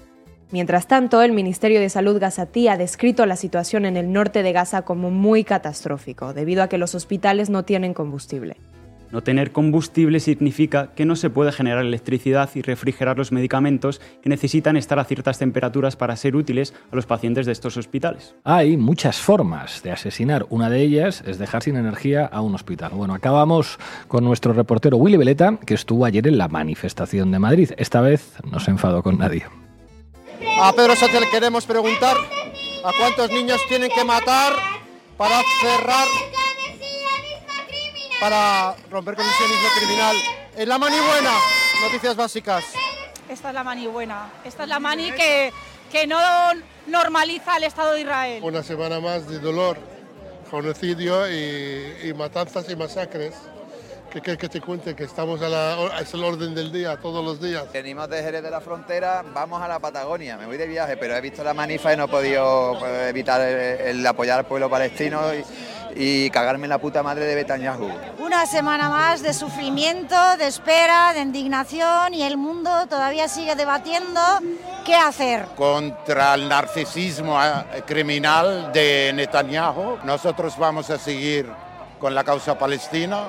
Mientras 0.52 0.88
tanto, 0.88 1.22
el 1.22 1.34
Ministerio 1.34 1.82
de 1.82 1.90
Salud 1.90 2.20
gazatí 2.20 2.70
ha 2.70 2.78
descrito 2.78 3.26
la 3.26 3.36
situación 3.36 3.86
en 3.86 3.98
el 3.98 4.14
norte 4.14 4.44
de 4.44 4.54
Gaza 4.54 4.84
como 4.84 5.12
muy 5.12 5.44
catastrófico, 5.44 6.34
debido 6.34 6.64
a 6.64 6.70
que 6.70 6.78
los 6.78 6.96
hospitales 6.96 7.50
no 7.50 7.64
tienen 7.64 7.94
combustible. 7.94 8.56
No 9.12 9.24
tener 9.24 9.52
combustible 9.52 10.20
significa 10.20 10.92
que 10.94 11.06
no 11.06 11.16
se 11.16 11.30
puede 11.30 11.52
generar 11.52 11.86
electricidad 11.86 12.50
y 12.56 12.62
refrigerar 12.62 13.18
los 13.18 13.32
medicamentos 13.32 14.02
que 14.22 14.30
necesitan 14.30 14.76
estar 14.76 15.00
a 15.00 15.06
ciertas 15.06 15.40
temperaturas 15.40 15.96
para 15.96 16.16
ser 16.16 16.36
útiles 16.36 16.74
a 16.92 16.96
los 16.96 17.06
pacientes 17.06 17.46
de 17.46 17.54
estos 17.54 17.78
hospitales. 17.78 18.36
Hay 18.44 18.76
muchas 18.76 19.20
formas 19.20 19.82
de 19.84 19.92
asesinar. 19.92 20.46
Una 20.50 20.70
de 20.70 20.82
ellas 20.82 21.24
es 21.26 21.40
dejar 21.40 21.64
sin 21.64 21.78
energía 21.78 22.26
a 22.26 22.42
un 22.42 22.56
hospital. 22.56 22.92
Bueno, 22.96 23.14
acabamos 23.14 23.80
con 24.08 24.26
nuestro 24.26 24.52
reportero 24.54 24.98
Willy 24.98 25.18
Veleta, 25.18 25.58
que 25.66 25.74
estuvo 25.74 26.04
ayer 26.04 26.28
en 26.28 26.38
la 26.38 26.50
manifestación 26.50 27.32
de 27.32 27.40
Madrid. 27.40 27.72
Esta 27.78 28.02
vez 28.02 28.34
no 28.50 28.60
se 28.60 28.72
enfadó 28.72 29.04
con 29.04 29.18
nadie. 29.18 29.46
A 30.60 30.74
Pedro 30.74 30.96
Sánchez 30.96 31.22
le 31.22 31.30
queremos 31.30 31.66
preguntar 31.66 32.18
a 32.84 32.92
cuántos 32.98 33.30
niños 33.30 33.62
tienen 33.68 33.92
que 33.92 34.04
matar 34.04 34.54
para 35.16 35.42
cerrar, 35.62 36.08
para 38.20 38.76
romper 38.90 39.16
con 39.16 39.26
el 39.26 39.32
sionismo 39.34 39.68
criminal. 39.78 40.16
En 40.56 40.70
la 40.70 40.78
mani 40.80 40.96
buena, 40.96 41.32
noticias 41.84 42.16
básicas. 42.16 42.66
Esta 43.30 43.50
es 43.50 43.54
la 43.54 43.64
mani 43.64 43.86
buena. 43.86 44.32
Esta 44.44 44.64
es 44.64 44.70
la 44.70 44.80
mani 44.80 45.12
que, 45.12 45.54
que 45.92 46.08
no 46.08 46.20
normaliza 46.88 47.58
el 47.58 47.64
Estado 47.66 47.94
de 47.94 48.02
Israel. 48.02 48.44
Una 48.44 48.64
semana 48.64 49.00
más 49.00 49.28
de 49.28 49.38
dolor, 49.38 49.78
genocidio 50.50 51.30
y, 51.30 52.10
y 52.10 52.14
matanzas 52.16 52.68
y 52.70 52.76
masacres. 52.76 53.36
¿Qué 54.18 54.22
quieres 54.22 54.40
que 54.40 54.50
te 54.50 54.62
cuente? 54.62 54.96
Que 54.96 55.04
estamos 55.04 55.40
a 55.44 55.48
la, 55.48 56.00
es 56.02 56.12
el 56.12 56.24
orden 56.24 56.56
del 56.56 56.72
día, 56.72 56.98
todos 56.98 57.24
los 57.24 57.40
días. 57.40 57.72
Venimos 57.72 58.10
de 58.10 58.24
Jerez 58.24 58.42
de 58.42 58.50
la 58.50 58.60
Frontera, 58.60 59.24
vamos 59.32 59.62
a 59.62 59.68
la 59.68 59.78
Patagonia. 59.78 60.38
Me 60.38 60.48
voy 60.48 60.58
de 60.58 60.66
viaje, 60.66 60.98
pero 60.98 61.16
he 61.16 61.22
visto 61.22 61.44
la 61.44 61.54
manifa 61.54 61.94
y 61.94 61.98
no 61.98 62.06
he 62.06 62.08
podido 62.08 62.84
eh, 62.84 63.10
evitar 63.10 63.40
el, 63.42 64.00
el 64.00 64.08
apoyar 64.08 64.40
al 64.40 64.48
pueblo 64.48 64.72
palestino 64.72 65.22
y, 65.36 66.26
y 66.26 66.30
cagarme 66.32 66.66
en 66.66 66.70
la 66.72 66.80
puta 66.80 67.04
madre 67.04 67.26
de 67.26 67.36
Netanyahu. 67.36 67.92
Una 68.18 68.48
semana 68.48 68.90
más 68.90 69.22
de 69.22 69.36
sufrimiento, 69.36 70.16
de 70.40 70.48
espera, 70.48 71.14
de 71.14 71.20
indignación 71.20 72.16
y 72.16 72.24
el 72.24 72.38
mundo 72.38 72.72
todavía 72.90 73.28
sigue 73.28 73.56
debatiendo 73.56 74.20
qué 74.84 74.96
hacer. 74.96 75.46
Contra 75.56 76.34
el 76.34 76.50
narcisismo 76.50 77.40
eh, 77.40 77.84
criminal 77.86 78.72
de 78.74 79.12
Netanyahu, 79.14 80.00
nosotros 80.06 80.58
vamos 80.58 80.90
a 80.90 80.98
seguir 80.98 81.48
con 82.00 82.16
la 82.16 82.24
causa 82.24 82.58
palestina. 82.58 83.26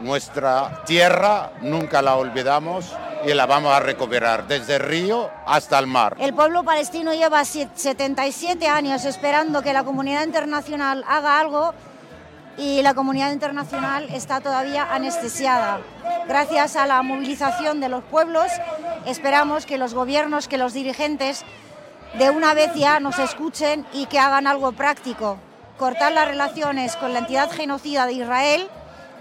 Nuestra 0.00 0.82
tierra 0.84 1.52
nunca 1.62 2.02
la 2.02 2.16
olvidamos 2.16 2.92
y 3.24 3.32
la 3.32 3.46
vamos 3.46 3.72
a 3.72 3.80
recuperar 3.80 4.46
desde 4.46 4.76
el 4.76 4.82
río 4.82 5.30
hasta 5.46 5.78
el 5.78 5.86
mar. 5.86 6.16
El 6.18 6.34
pueblo 6.34 6.64
palestino 6.64 7.14
lleva 7.14 7.44
77 7.44 8.68
años 8.68 9.04
esperando 9.04 9.62
que 9.62 9.72
la 9.72 9.84
comunidad 9.84 10.24
internacional 10.24 11.02
haga 11.08 11.40
algo 11.40 11.72
y 12.58 12.82
la 12.82 12.94
comunidad 12.94 13.32
internacional 13.32 14.08
está 14.10 14.40
todavía 14.40 14.92
anestesiada. 14.92 15.80
Gracias 16.28 16.76
a 16.76 16.86
la 16.86 17.02
movilización 17.02 17.80
de 17.80 17.88
los 17.88 18.04
pueblos, 18.04 18.46
esperamos 19.06 19.66
que 19.66 19.78
los 19.78 19.94
gobiernos, 19.94 20.48
que 20.48 20.58
los 20.58 20.72
dirigentes 20.72 21.44
de 22.18 22.30
una 22.30 22.54
vez 22.54 22.72
ya 22.74 23.00
nos 23.00 23.18
escuchen 23.18 23.86
y 23.92 24.06
que 24.06 24.18
hagan 24.18 24.46
algo 24.46 24.72
práctico. 24.72 25.38
Cortar 25.78 26.12
las 26.12 26.28
relaciones 26.28 26.96
con 26.96 27.12
la 27.12 27.20
entidad 27.20 27.50
genocida 27.50 28.06
de 28.06 28.14
Israel, 28.14 28.68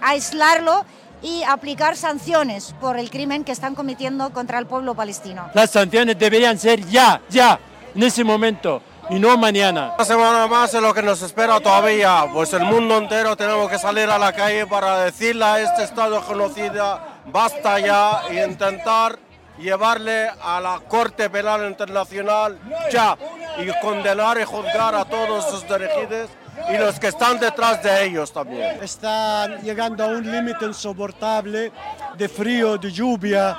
aislarlo 0.02 0.86
y 1.22 1.44
aplicar 1.44 1.96
sanciones 1.96 2.76
por 2.80 3.00
el 3.00 3.10
crimen 3.10 3.44
que 3.44 3.52
están 3.52 3.76
cometiendo 3.76 4.32
contra 4.32 4.60
el 4.60 4.68
pueblo 4.68 4.94
palestino. 4.96 5.50
Las 5.54 5.72
sanciones 5.72 6.18
deberían 6.20 6.60
ser 6.60 6.86
ya, 6.86 7.22
ya, 7.30 7.60
en 7.96 8.04
ese 8.04 8.24
momento 8.24 8.82
y 9.10 9.20
no 9.20 9.38
mañana. 9.38 9.94
Una 9.96 10.06
semana 10.06 10.48
más 10.48 10.74
es 10.74 10.82
lo 10.82 10.94
que 10.94 11.02
nos 11.02 11.22
espera 11.22 11.60
todavía, 11.60 12.26
pues 12.34 12.54
el 12.54 12.64
mundo 12.64 12.98
entero 12.98 13.36
tenemos 13.36 13.70
que 13.70 13.80
salir 13.80 14.10
a 14.10 14.18
la 14.18 14.34
calle 14.34 14.66
para 14.66 15.04
decirle 15.04 15.46
a 15.46 15.60
este 15.60 15.84
Estado 15.84 16.22
genocida 16.22 17.22
basta 17.32 17.80
ya 17.80 18.22
e 18.30 18.46
intentar 18.46 19.18
llevarle 19.58 20.30
a 20.42 20.60
la 20.60 20.80
Corte 20.88 21.30
Penal 21.30 21.68
Internacional 21.68 22.60
ya 22.92 23.18
y 23.58 23.68
condenar 23.82 24.40
y 24.40 24.44
juzgar 24.44 24.96
a 24.96 25.06
todos 25.06 25.50
sus 25.50 25.62
dirigidos 25.64 26.30
y 26.70 26.78
los 26.78 27.00
que 27.00 27.08
están 27.08 27.40
detrás 27.40 27.82
de 27.84 28.06
ellos 28.06 28.32
también. 28.32 28.80
Están 28.82 29.62
llegando 29.62 30.04
a 30.04 30.08
un 30.08 30.30
límite 30.30 30.66
insoportable 30.66 31.72
de 32.18 32.30
frío, 32.30 32.78
de 32.78 32.92
lluvia, 32.92 33.58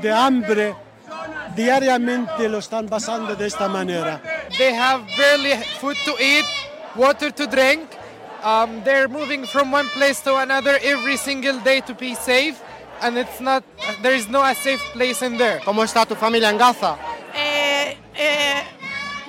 de 0.00 0.12
hambre. 0.12 0.74
Diariamente 1.54 2.48
lo 2.48 2.58
están 2.58 2.88
pasando 2.88 3.34
de 3.34 3.46
esta 3.46 3.68
manera. 3.68 4.20
They 4.56 4.74
have 4.74 5.04
barely 5.16 5.56
food 5.80 5.96
to 6.04 6.12
eat, 6.22 6.44
water 6.94 7.32
to 7.32 7.46
drink. 7.46 7.82
Um, 8.44 8.82
they're 8.84 9.08
moving 9.08 9.44
from 9.46 9.72
one 9.72 9.88
place 9.88 10.20
to 10.22 10.36
another 10.36 10.78
every 10.82 11.16
single 11.16 11.58
day 11.60 11.80
to 11.80 11.94
be 11.94 12.14
safe, 12.14 12.62
and 13.02 13.18
it's 13.18 13.40
not. 13.40 13.64
There 14.00 14.14
is 14.14 14.28
no 14.28 14.42
a 14.44 14.54
safe 14.54 14.80
place 14.92 15.22
in 15.22 15.36
there. 15.36 15.60
¿Cómo 15.64 15.82
está 15.82 16.06
tu 16.06 16.14
familia 16.14 16.50
en 16.50 16.58
Gaza? 16.58 16.96
Eh, 17.34 17.96
eh, 18.14 18.62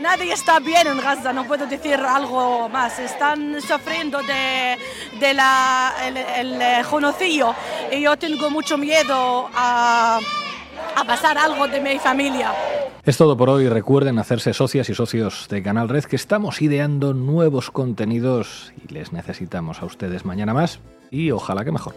nadie 0.01 0.33
está 0.33 0.59
bien 0.59 0.87
en 0.87 0.97
Gaza, 0.97 1.33
no 1.33 1.45
puedo 1.45 1.65
decir 1.65 1.95
algo 1.95 2.69
más. 2.69 2.99
Están 2.99 3.61
sufriendo 3.61 4.19
de, 4.23 4.77
de 5.19 5.33
la, 5.33 5.93
el, 6.05 6.17
el, 6.17 6.61
eh, 6.61 6.83
genocidio 6.83 7.55
y 7.91 8.01
yo 8.01 8.17
tengo 8.17 8.49
mucho 8.49 8.77
miedo 8.77 9.49
a, 9.53 10.19
a 10.95 11.03
pasar 11.05 11.37
algo 11.37 11.67
de 11.67 11.79
mi 11.79 11.99
familia. 11.99 12.51
Es 13.05 13.17
todo 13.17 13.35
por 13.37 13.49
hoy. 13.49 13.67
Recuerden 13.67 14.19
hacerse 14.19 14.53
socias 14.53 14.89
y 14.89 14.93
socios 14.93 15.47
de 15.49 15.63
Canal 15.63 15.89
Red, 15.89 16.03
que 16.05 16.15
estamos 16.15 16.61
ideando 16.61 17.13
nuevos 17.13 17.71
contenidos 17.71 18.73
y 18.83 18.93
les 18.93 19.13
necesitamos 19.13 19.81
a 19.81 19.85
ustedes 19.85 20.25
mañana 20.25 20.53
más 20.53 20.79
y 21.09 21.31
ojalá 21.31 21.65
que 21.65 21.71
mejor. 21.71 21.95